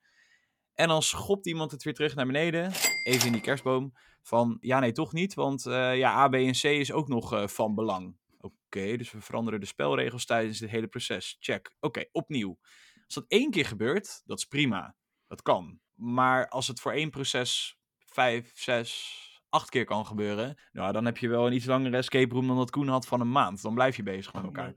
En 0.75 0.89
dan 0.89 1.03
schopt 1.03 1.47
iemand 1.47 1.71
het 1.71 1.83
weer 1.83 1.95
terug 1.95 2.15
naar 2.15 2.27
beneden, 2.27 2.73
even 3.05 3.27
in 3.27 3.33
die 3.33 3.41
kerstboom, 3.41 3.93
van 4.23 4.57
ja, 4.61 4.79
nee, 4.79 4.93
toch 4.93 5.13
niet, 5.13 5.35
want 5.35 5.67
eh, 5.67 5.97
ja, 5.97 6.17
A, 6.17 6.29
B 6.29 6.35
en 6.35 6.53
C 6.53 6.65
is 6.65 6.93
ook 6.93 7.09
nog 7.09 7.33
eh, 7.33 7.47
van 7.47 7.75
belang. 7.75 8.17
Oké, 8.41 8.97
dus 8.97 9.11
we 9.11 9.21
veranderen 9.21 9.61
de 9.61 9.67
spelregels 9.67 10.27
tijdens 10.27 10.61
het 10.61 10.71
hele 10.71 10.87
proces. 10.87 11.37
Check. 11.41 11.75
Oké, 11.81 12.05
opnieuw. 12.13 12.59
Als 13.05 13.15
dat 13.15 13.25
één 13.29 13.51
keer 13.51 13.67
gebeurt, 13.67 14.23
dat 14.25 14.39
is 14.39 14.45
prima. 14.45 14.97
Dat 15.27 15.43
kan. 15.43 15.81
Maar 15.95 16.49
als 16.49 16.67
het 16.67 16.81
voor 16.81 16.93
één 16.93 17.11
proces 17.11 17.79
vijf, 17.99 18.53
zes, 18.55 19.34
acht 19.55 19.71
keer 19.71 19.85
kan 19.85 20.07
gebeuren, 20.07 20.57
nou, 20.73 20.93
dan 20.93 21.05
heb 21.05 21.19
je 21.19 21.29
wel 21.29 21.47
een 21.47 21.53
iets 21.53 21.67
langere 21.67 21.97
escape 21.97 22.35
room 22.35 22.47
dan 22.47 22.57
dat 22.57 22.71
Koen 22.71 22.89
had 22.89 23.07
van 23.07 23.21
een 23.21 23.31
maand. 23.31 23.63
Dan 23.63 23.75
blijf 23.75 23.97
je 23.97 24.03
bezig 24.03 24.33
met 24.35 24.45
elkaar. 24.45 24.75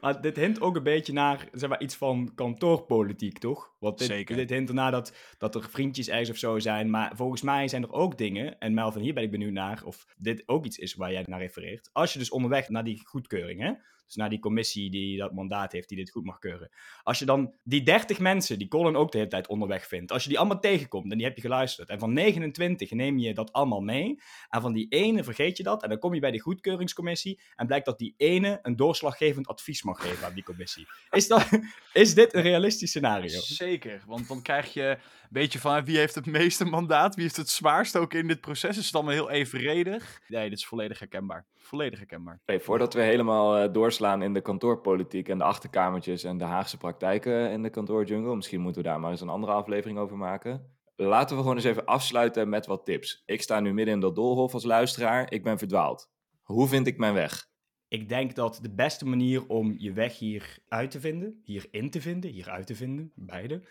Maar 0.00 0.20
dit 0.20 0.36
hint 0.36 0.60
ook 0.60 0.76
een 0.76 0.82
beetje 0.82 1.12
naar 1.12 1.48
zeg 1.52 1.68
maar, 1.68 1.80
iets 1.80 1.96
van 1.96 2.32
kantoorpolitiek, 2.34 3.38
toch? 3.38 3.72
Want 3.78 3.98
dit, 3.98 4.08
Zeker. 4.08 4.36
dit 4.36 4.50
hint 4.50 4.68
ernaar 4.68 4.90
dat, 4.90 5.16
dat 5.38 5.54
er 5.54 5.68
vriendjes 5.70 6.08
ergens 6.08 6.30
of 6.30 6.36
zo 6.36 6.58
zijn. 6.58 6.90
Maar 6.90 7.12
volgens 7.16 7.42
mij 7.42 7.68
zijn 7.68 7.82
er 7.82 7.92
ook 7.92 8.18
dingen, 8.18 8.58
en 8.58 8.74
Melvin, 8.74 9.02
hier 9.02 9.14
ben 9.14 9.22
ik 9.22 9.30
benieuwd 9.30 9.52
naar, 9.52 9.82
of 9.84 10.06
dit 10.16 10.42
ook 10.46 10.64
iets 10.64 10.78
is 10.78 10.94
waar 10.94 11.12
jij 11.12 11.24
naar 11.26 11.40
refereert. 11.40 11.90
Als 11.92 12.12
je 12.12 12.18
dus 12.18 12.30
onderweg 12.30 12.68
naar 12.68 12.84
die 12.84 13.06
goedkeuring, 13.06 13.60
hè? 13.60 13.72
Dus 14.06 14.14
naar 14.14 14.30
die 14.30 14.38
commissie 14.38 14.90
die 14.90 15.18
dat 15.18 15.32
mandaat 15.32 15.72
heeft, 15.72 15.88
die 15.88 15.98
dit 15.98 16.10
goed 16.10 16.24
mag 16.24 16.38
keuren. 16.38 16.70
Als 17.02 17.18
je 17.18 17.24
dan 17.24 17.54
die 17.62 17.82
30 17.82 18.18
mensen, 18.18 18.58
die 18.58 18.68
Colin 18.68 18.96
ook 18.96 19.12
de 19.12 19.18
hele 19.18 19.30
tijd 19.30 19.46
onderweg 19.46 19.86
vindt, 19.86 20.12
als 20.12 20.22
je 20.22 20.28
die 20.28 20.38
allemaal 20.38 20.60
tegenkomt 20.60 21.10
en 21.10 21.16
die 21.16 21.26
heb 21.26 21.36
je 21.36 21.42
geluisterd, 21.42 21.88
en 21.88 21.98
van 21.98 22.12
29 22.12 22.90
neem 22.90 23.18
je 23.18 23.34
dat 23.34 23.52
allemaal 23.52 23.80
mee, 23.80 24.20
en 24.48 24.60
van 24.60 24.72
die 24.72 24.86
ene 24.88 25.24
vergeet 25.24 25.56
je 25.56 25.62
dat, 25.62 25.82
en 25.82 25.88
dan 25.88 25.98
kom 25.98 26.14
je 26.14 26.20
bij 26.20 26.30
de 26.30 26.40
goedkeuringscommissie, 26.40 27.40
en 27.56 27.66
blijkt 27.66 27.86
dat 27.86 27.98
die 27.98 28.14
ene 28.16 28.58
een 28.62 28.76
doorslaggevend 28.76 29.46
advies 29.46 29.82
mag 29.82 30.00
geven 30.00 30.26
aan 30.26 30.34
die 30.34 30.44
commissie. 30.44 30.86
Is, 31.10 31.28
dat, 31.28 31.48
is 31.92 32.14
dit 32.14 32.34
een 32.34 32.42
realistisch 32.42 32.90
scenario? 32.90 33.40
Zeker, 33.40 34.02
want 34.06 34.28
dan 34.28 34.42
krijg 34.42 34.72
je 34.72 34.82
een 34.82 35.28
beetje 35.30 35.58
van 35.58 35.84
wie 35.84 35.98
heeft 35.98 36.14
het 36.14 36.26
meeste 36.26 36.64
mandaat, 36.64 37.14
wie 37.14 37.24
heeft 37.24 37.36
het 37.36 37.50
zwaarst 37.50 37.96
ook 37.96 38.14
in 38.14 38.26
dit 38.26 38.40
proces. 38.40 38.78
Is 38.78 38.86
het 38.86 38.94
allemaal 38.94 39.12
heel 39.12 39.30
evenredig? 39.30 40.20
Nee, 40.28 40.48
dit 40.48 40.58
is 40.58 40.66
volledig 40.66 40.98
herkenbaar. 40.98 41.46
Volledig 41.56 41.98
herkenbaar. 41.98 42.40
Hey, 42.44 42.60
voordat 42.60 42.94
we 42.94 43.02
helemaal 43.02 43.56
eh, 43.56 43.72
doorslaan 43.98 44.22
in 44.22 44.32
de 44.32 44.40
kantoorpolitiek 44.40 45.28
en 45.28 45.38
de 45.38 45.44
achterkamertjes 45.44 46.24
en 46.24 46.38
de 46.38 46.44
Haagse 46.44 46.76
praktijken 46.76 47.50
in 47.50 47.62
de 47.62 47.70
kantoorjungle, 47.70 48.36
misschien 48.36 48.60
moeten 48.60 48.82
we 48.82 48.88
daar 48.88 49.00
maar 49.00 49.10
eens 49.10 49.20
een 49.20 49.28
andere 49.28 49.52
aflevering 49.52 49.98
over 49.98 50.16
maken. 50.16 50.72
Laten 50.96 51.36
we 51.36 51.42
gewoon 51.42 51.56
eens 51.56 51.64
even 51.64 51.84
afsluiten 51.84 52.48
met 52.48 52.66
wat 52.66 52.84
tips. 52.84 53.22
Ik 53.26 53.42
sta 53.42 53.60
nu 53.60 53.72
midden 53.72 53.94
in 53.94 54.00
dat 54.00 54.14
doolhof 54.14 54.54
als 54.54 54.64
luisteraar. 54.64 55.32
Ik 55.32 55.42
ben 55.42 55.58
verdwaald. 55.58 56.10
Hoe 56.42 56.68
vind 56.68 56.86
ik 56.86 56.98
mijn 56.98 57.14
weg? 57.14 57.48
Ik 57.88 58.08
denk 58.08 58.34
dat 58.34 58.58
de 58.62 58.74
beste 58.74 59.06
manier 59.06 59.46
om 59.46 59.74
je 59.78 59.92
weg 59.92 60.18
hier 60.18 60.58
uit 60.68 60.90
te 60.90 61.00
vinden, 61.00 61.40
hier 61.44 61.66
in 61.70 61.90
te 61.90 62.00
vinden, 62.00 62.30
hier 62.30 62.50
uit 62.50 62.66
te 62.66 62.74
vinden, 62.74 63.12
beide, 63.14 63.62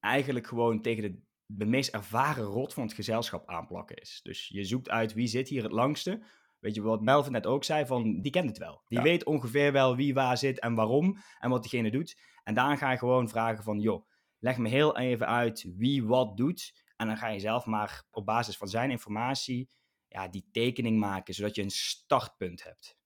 eigenlijk 0.00 0.46
gewoon 0.46 0.82
tegen 0.82 1.02
de, 1.02 1.18
de 1.46 1.66
meest 1.66 1.94
ervaren 1.94 2.44
rot 2.44 2.74
van 2.74 2.82
het 2.82 2.92
gezelschap 2.92 3.48
aanplakken 3.48 3.96
is. 3.96 4.20
Dus 4.22 4.48
je 4.48 4.64
zoekt 4.64 4.90
uit 4.90 5.14
wie 5.14 5.26
zit 5.26 5.48
hier 5.48 5.62
het 5.62 5.72
langste. 5.72 6.20
Weet 6.62 6.74
je 6.74 6.82
wat 6.82 7.00
Melvin 7.00 7.32
net 7.32 7.46
ook 7.46 7.64
zei, 7.64 7.86
van 7.86 8.20
die 8.20 8.32
kent 8.32 8.48
het 8.48 8.58
wel. 8.58 8.82
Die 8.88 8.98
Ja. 8.98 9.04
weet 9.04 9.24
ongeveer 9.24 9.72
wel 9.72 9.96
wie 9.96 10.14
waar 10.14 10.38
zit 10.38 10.60
en 10.60 10.74
waarom 10.74 11.16
en 11.38 11.50
wat 11.50 11.62
diegene 11.62 11.90
doet. 11.90 12.20
En 12.44 12.54
daarna 12.54 12.76
ga 12.76 12.90
je 12.90 12.98
gewoon 12.98 13.28
vragen 13.28 13.64
van, 13.64 13.78
joh, 13.80 14.06
leg 14.38 14.58
me 14.58 14.68
heel 14.68 14.96
even 14.98 15.26
uit 15.26 15.66
wie 15.76 16.04
wat 16.06 16.36
doet. 16.36 16.82
En 16.96 17.06
dan 17.06 17.16
ga 17.16 17.28
je 17.28 17.38
zelf 17.40 17.66
maar 17.66 18.04
op 18.10 18.26
basis 18.26 18.56
van 18.56 18.68
zijn 18.68 18.90
informatie 18.90 19.68
ja, 20.08 20.28
die 20.28 20.48
tekening 20.52 20.98
maken, 20.98 21.34
zodat 21.34 21.54
je 21.54 21.62
een 21.62 21.70
startpunt 21.70 22.62
hebt. 22.64 22.96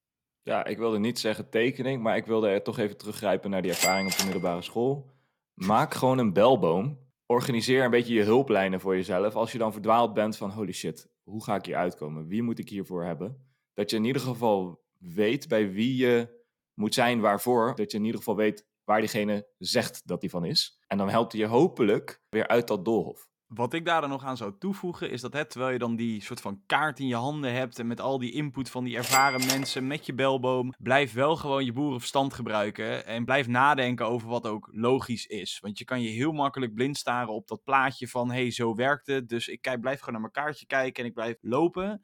Ja, 0.42 0.64
ik 0.64 0.78
wilde 0.78 0.98
niet 0.98 1.18
zeggen 1.18 1.50
tekening, 1.50 2.02
maar 2.02 2.16
ik 2.16 2.26
wilde 2.26 2.48
er 2.48 2.62
toch 2.62 2.78
even 2.78 2.96
teruggrijpen 2.96 3.50
naar 3.50 3.62
die 3.62 3.70
ervaring 3.70 4.10
op 4.10 4.16
de 4.16 4.24
middelbare 4.24 4.62
school. 4.62 5.10
Maak 5.54 5.94
gewoon 5.94 6.18
een 6.18 6.32
belboom. 6.32 6.98
Organiseer 7.26 7.84
een 7.84 7.90
beetje 7.90 8.14
je 8.14 8.22
hulplijnen 8.22 8.80
voor 8.80 8.96
jezelf. 8.96 9.34
Als 9.34 9.52
je 9.52 9.58
dan 9.58 9.72
verdwaald 9.72 10.14
bent 10.14 10.36
van 10.36 10.50
holy 10.50 10.72
shit, 10.72 11.08
hoe 11.22 11.44
ga 11.44 11.54
ik 11.54 11.64
hier 11.64 11.76
uitkomen? 11.76 12.26
Wie 12.26 12.42
moet 12.42 12.58
ik 12.58 12.68
hiervoor 12.68 13.04
hebben? 13.04 13.45
Dat 13.76 13.90
je 13.90 13.96
in 13.96 14.04
ieder 14.04 14.22
geval 14.22 14.82
weet 14.98 15.48
bij 15.48 15.72
wie 15.72 15.96
je 15.96 16.44
moet 16.74 16.94
zijn, 16.94 17.20
waarvoor. 17.20 17.74
Dat 17.74 17.90
je 17.90 17.98
in 17.98 18.04
ieder 18.04 18.18
geval 18.18 18.36
weet 18.36 18.66
waar 18.84 19.00
diegene 19.00 19.48
zegt 19.58 20.06
dat 20.06 20.20
hij 20.20 20.30
van 20.30 20.44
is. 20.44 20.80
En 20.86 20.98
dan 20.98 21.08
helpt 21.08 21.32
hij 21.32 21.40
je 21.40 21.46
hopelijk 21.46 22.22
weer 22.28 22.48
uit 22.48 22.68
dat 22.68 22.84
doolhof. 22.84 23.28
Wat 23.46 23.72
ik 23.72 23.84
daar 23.84 24.00
dan 24.00 24.10
nog 24.10 24.24
aan 24.24 24.36
zou 24.36 24.54
toevoegen 24.58 25.10
is 25.10 25.20
dat 25.20 25.32
hè, 25.32 25.44
terwijl 25.44 25.72
je 25.72 25.78
dan 25.78 25.96
die 25.96 26.22
soort 26.22 26.40
van 26.40 26.62
kaart 26.66 26.98
in 26.98 27.06
je 27.06 27.14
handen 27.14 27.52
hebt 27.52 27.78
en 27.78 27.86
met 27.86 28.00
al 28.00 28.18
die 28.18 28.32
input 28.32 28.70
van 28.70 28.84
die 28.84 28.96
ervaren 28.96 29.46
mensen 29.46 29.86
met 29.86 30.06
je 30.06 30.14
belboom, 30.14 30.74
blijf 30.78 31.12
wel 31.12 31.36
gewoon 31.36 31.64
je 31.64 31.72
boerenverstand 31.72 32.34
gebruiken 32.34 33.06
en 33.06 33.24
blijf 33.24 33.46
nadenken 33.46 34.06
over 34.06 34.28
wat 34.28 34.46
ook 34.46 34.68
logisch 34.72 35.26
is. 35.26 35.58
Want 35.60 35.78
je 35.78 35.84
kan 35.84 36.02
je 36.02 36.08
heel 36.08 36.32
makkelijk 36.32 36.74
blind 36.74 36.96
staren 36.96 37.34
op 37.34 37.48
dat 37.48 37.64
plaatje 37.64 38.08
van 38.08 38.30
hé, 38.30 38.40
hey, 38.40 38.50
zo 38.50 38.74
werkt 38.74 39.06
het, 39.06 39.28
dus 39.28 39.48
ik 39.48 39.60
blijf 39.80 39.98
gewoon 39.98 40.20
naar 40.20 40.30
mijn 40.30 40.44
kaartje 40.44 40.66
kijken 40.66 41.02
en 41.02 41.08
ik 41.08 41.14
blijf 41.14 41.36
lopen. 41.40 42.02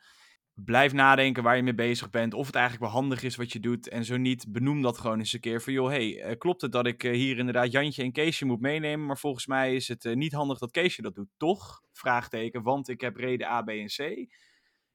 Blijf 0.55 0.93
nadenken 0.93 1.43
waar 1.43 1.57
je 1.57 1.63
mee 1.63 1.75
bezig 1.75 2.11
bent, 2.11 2.35
of 2.35 2.47
het 2.47 2.55
eigenlijk 2.55 2.85
wel 2.93 3.01
handig 3.01 3.23
is 3.23 3.37
wat 3.37 3.53
je 3.53 3.61
doet. 3.61 3.89
En 3.89 4.05
zo 4.05 4.17
niet, 4.17 4.53
benoem 4.53 4.83
dat 4.83 4.99
gewoon 4.99 5.19
eens 5.19 5.33
een 5.33 5.41
keer 5.41 5.63
van, 5.63 5.73
joh, 5.73 5.89
hey, 5.89 6.21
eh, 6.23 6.39
klopt 6.39 6.61
het 6.63 6.73
dat 6.73 6.87
ik 6.87 7.05
eh, 7.05 7.13
hier 7.13 7.39
inderdaad 7.39 7.73
Jantje 7.73 8.03
en 8.03 8.13
Keesje 8.13 8.45
moet 8.45 8.61
meenemen, 8.61 9.07
maar 9.07 9.19
volgens 9.19 9.47
mij 9.47 9.75
is 9.75 9.89
het 9.89 10.05
eh, 10.05 10.15
niet 10.15 10.33
handig 10.33 10.59
dat 10.59 10.71
Keesje 10.71 11.03
dat 11.03 11.15
doet, 11.15 11.29
toch? 11.37 11.83
Vraagteken, 11.93 12.63
want 12.63 12.89
ik 12.89 13.01
heb 13.01 13.17
reden 13.17 13.47
A, 13.47 13.63
B 13.63 13.69
en 13.69 13.87
C. 13.87 14.27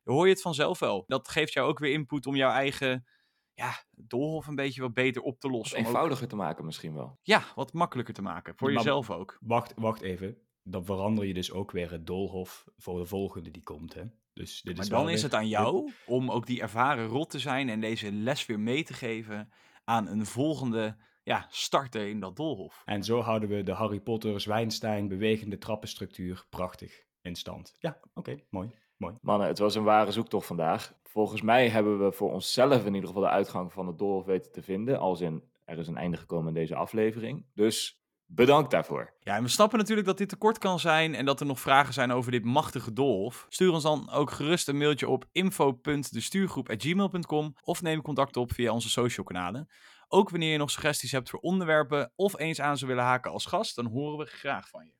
Hoor 0.04 0.26
je 0.28 0.32
het 0.34 0.42
vanzelf 0.42 0.80
wel. 0.80 1.04
Dat 1.08 1.28
geeft 1.30 1.54
jou 1.54 1.68
ook 1.70 1.80
weer 1.80 1.92
input 1.94 2.26
om 2.26 2.36
jouw 2.36 2.52
eigen 2.52 3.06
ja, 3.54 3.72
doolhof 3.92 4.48
een 4.48 4.56
beetje 4.56 4.82
wat 4.82 4.94
beter 4.94 5.22
op 5.22 5.40
te 5.40 5.48
Of 5.48 5.54
lossen. 5.54 5.80
Ook- 5.80 5.86
eenvoudiger 5.86 6.28
te 6.28 6.36
maken 6.36 6.66
misschien 6.66 6.94
wel. 6.94 7.20
ja, 7.22 7.44
wat 7.56 7.74
makkelijker 7.74 8.14
te 8.14 8.22
maken, 8.22 8.54
voor 8.58 8.68
Maar- 8.68 8.78
jezelf 8.78 9.10
ook. 9.12 9.38
Wacht, 9.42 9.74
wacht 9.76 10.02
even. 10.02 10.38
Dan 10.64 10.86
verander 10.86 11.26
je 11.26 11.34
dus 11.34 11.52
ook 11.52 11.72
weer 11.72 11.92
het 11.92 12.08
doolhof 12.08 12.66
voor 12.78 13.00
de 13.00 13.06
volgende 13.06 13.52
die 13.52 13.64
komt, 13.64 13.94
hè? 13.94 14.04
Dus 14.38 14.62
dit 14.62 14.76
Maar 14.76 14.84
is 14.84 14.90
dan 14.90 15.06
wel 15.06 15.14
is 15.14 15.24
het 15.24 15.34
aan 15.34 15.48
jou 15.48 15.92
om 16.06 16.32
ook 16.32 16.46
die 16.46 16.62
ervaren 16.62 17.08
rot 17.08 17.30
te 17.30 17.40
zijn 17.40 17.70
en 17.70 17.80
deze 17.80 18.12
les 18.12 18.46
weer 18.46 18.60
mee 18.60 18.84
te 18.84 18.94
geven 18.94 19.52
aan 19.84 20.08
een 20.08 20.26
volgende 20.26 20.98
ja, 21.24 21.48
starter 21.50 22.08
in 22.08 22.20
dat 22.20 22.36
doolhof. 22.36 22.82
En 22.86 23.04
zo 23.04 23.22
houden 23.22 23.50
we 23.50 23.64
de 23.64 23.72
Harry 23.72 24.00
Potter 24.00 24.42
Zwijnstein 24.42 25.08
bewegende 25.08 25.58
trappenstructuur 25.58 26.46
prachtig 26.50 27.04
in 27.22 27.36
stand. 27.36 27.76
Ja, 27.80 28.00
oké, 28.14 28.40
mooi. 28.50 28.72
Mannen, 28.98 29.48
het 29.48 29.60
was 29.60 29.76
een 29.76 29.84
ware 29.84 30.12
zoektocht 30.12 30.48
vandaag. 30.48 30.94
Volgens 31.04 31.42
mij 31.42 31.70
hebben 31.70 32.06
we 32.06 32.12
voor 32.12 32.32
onszelf 32.32 32.86
in 32.86 32.94
ieder 32.94 33.08
geval 33.08 33.24
de 33.24 33.30
uitgang 33.30 33.74
van 33.74 33.88
het 33.88 33.98
doolhof 33.98 34.26
weten 34.26 34.52
te 34.52 34.62
vinden. 34.62 35.00
Als 35.00 35.22
in, 35.22 35.44
er 35.66 35.78
is 35.78 35.88
een 35.88 35.98
einde 35.98 36.18
gekomen 36.18 36.48
in 36.48 36.54
deze 36.54 36.76
aflevering. 36.76 37.46
Dus 37.54 38.06
Bedankt 38.30 38.72
daarvoor. 38.72 39.14
Ja, 39.20 39.36
en 39.36 39.44
we 39.44 39.50
snappen 39.50 39.80
natuurlijk 39.80 40.08
dat 40.08 40.18
dit 40.18 40.30
te 40.30 40.36
kort 40.36 40.58
kan 40.58 40.80
zijn 40.80 41.16
en 41.16 41.26
dat 41.26 41.40
er 41.40 41.46
nog 41.46 41.60
vragen 41.60 41.94
zijn 41.94 42.12
over 42.12 42.32
dit 42.32 42.46
machtige 42.46 42.94
doolhof. 42.94 43.46
Stuur 43.50 43.72
ons 43.72 43.84
dan 43.84 44.12
ook 44.12 44.32
gerust 44.32 44.68
een 44.68 44.78
mailtje 44.78 45.08
op 45.08 45.26
info.destuurgroep.gmail.com 45.32 47.56
of 47.62 47.82
neem 47.82 48.02
contact 48.02 48.38
op 48.38 48.54
via 48.54 48.72
onze 48.72 48.90
social 48.90 49.26
kanalen. 49.26 49.70
Ook 50.08 50.30
wanneer 50.30 50.52
je 50.52 50.58
nog 50.58 50.72
suggesties 50.72 51.12
hebt 51.12 51.30
voor 51.30 51.40
onderwerpen 51.40 52.12
of 52.16 52.40
eens 52.40 52.62
aan 52.62 52.78
zou 52.78 52.90
willen 52.90 53.06
haken 53.06 53.32
als 53.32 53.46
gast, 53.46 53.76
dan 53.76 53.86
horen 53.86 54.18
we 54.18 54.26
graag 54.26 54.70
van 54.70 54.86
je. 54.86 54.96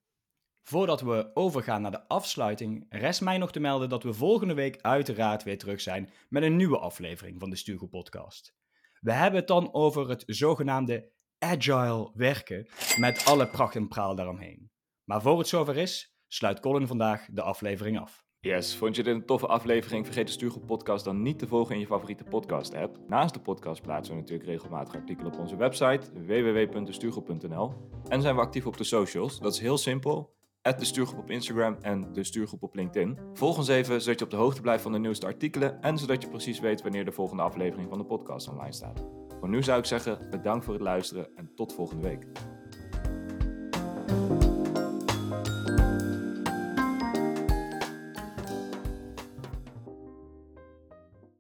Voordat 0.64 1.02
we 1.02 1.32
overgaan 1.34 1.82
naar 1.82 1.92
de 1.92 2.08
afsluiting, 2.08 2.86
rest 2.90 3.22
mij 3.22 3.38
nog 3.38 3.52
te 3.52 3.60
melden 3.60 3.90
dat 3.90 4.04
we 4.04 4.14
volgende 4.14 4.54
week 4.54 4.82
uiteraard 4.82 5.44
weer 5.44 5.58
terug 5.58 5.82
zijn 5.82 6.10
met 6.30 6.44
een 6.44 6.56
nieuwe 6.56 6.80
aflevering 6.80 7.40
van 7.40 7.50
de 7.50 7.56
Stuurgroep 7.56 7.92
Podcast. 7.92 8.56
We 9.00 9.12
hebben 9.12 9.40
het 9.40 9.48
dan 9.48 9.74
over 9.74 10.10
het 10.10 10.24
zogenaamde 10.26 11.16
agile 11.40 12.12
werken 12.14 12.68
met 12.98 13.26
alle 13.26 13.48
pracht 13.48 13.76
en 13.76 13.88
praal 13.88 14.16
daaromheen. 14.16 14.72
Maar 15.04 15.22
voor 15.22 15.38
het 15.38 15.48
zover 15.48 15.78
is, 15.78 16.16
sluit 16.28 16.60
Colin 16.60 16.88
vandaag 16.88 17.26
de 17.32 17.42
aflevering 17.42 18.00
af. 18.00 18.26
Yes, 18.40 18.76
vond 18.76 18.96
je 18.96 19.04
dit 19.04 19.16
een 19.16 19.26
toffe 19.26 19.48
aflevering? 19.48 20.06
Vergeet 20.06 20.28
de 20.28 20.34
Stuurgroep 20.34 20.66
podcast 20.66 21.06
dan 21.06 21.22
niet 21.22 21.40
te 21.40 21.48
volgen 21.48 21.74
in 21.74 21.82
je 21.82 21.88
favoriete 21.88 22.24
podcast 22.24 22.74
app. 22.76 22.98
Naast 23.08 23.34
de 23.34 23.40
podcast 23.40 23.82
plaatsen 23.82 24.16
we 24.16 24.20
natuurlijk 24.20 24.50
regelmatig 24.50 24.96
artikelen 24.96 25.34
op 25.34 25.40
onze 25.40 25.56
website 25.56 26.02
www.destuurgroep.nl 26.26 27.74
en 28.08 28.22
zijn 28.22 28.36
we 28.36 28.42
actief 28.42 28.66
op 28.66 28.78
de 28.78 28.84
socials. 28.84 29.40
Dat 29.40 29.54
is 29.54 29.60
heel 29.60 29.78
simpel. 29.78 30.36
de 30.62 30.86
Stuurgroep 30.86 31.20
op 31.20 31.30
Instagram 31.30 31.78
en 31.82 32.14
de 32.14 32.24
Stuurgroep 32.24 32.64
op 32.64 32.76
LinkedIn. 32.76 33.20
Volg 33.34 33.58
ons 33.58 33.68
even 33.68 34.02
zodat 34.02 34.20
je 34.20 34.26
op 34.26 34.32
de 34.32 34.38
hoogte 34.38 34.62
blijft 34.62 34.84
van 34.84 34.92
de 34.92 35.00
nieuwste 35.00 35.26
artikelen 35.26 35.82
en 35.82 35.98
zodat 35.98 36.22
je 36.22 36.30
precies 36.30 36.60
weet 36.60 36.82
wanneer 36.82 37.06
de 37.06 37.12
volgende 37.12 37.44
aflevering 37.44 37.90
van 37.90 37.98
de 37.98 38.06
podcast 38.06 38.50
online 38.50 38.74
staat. 38.74 39.27
Voor 39.40 39.50
nu 39.50 39.64
zou 39.64 39.80
ik 39.80 39.86
zeggen, 39.86 40.20
bedankt 40.30 40.66
voor 40.66 40.74
het 40.74 40.84
luisteren 40.84 41.28
en 41.36 41.52
tot 41.56 41.74
volgende 41.74 42.08
week. 42.08 42.26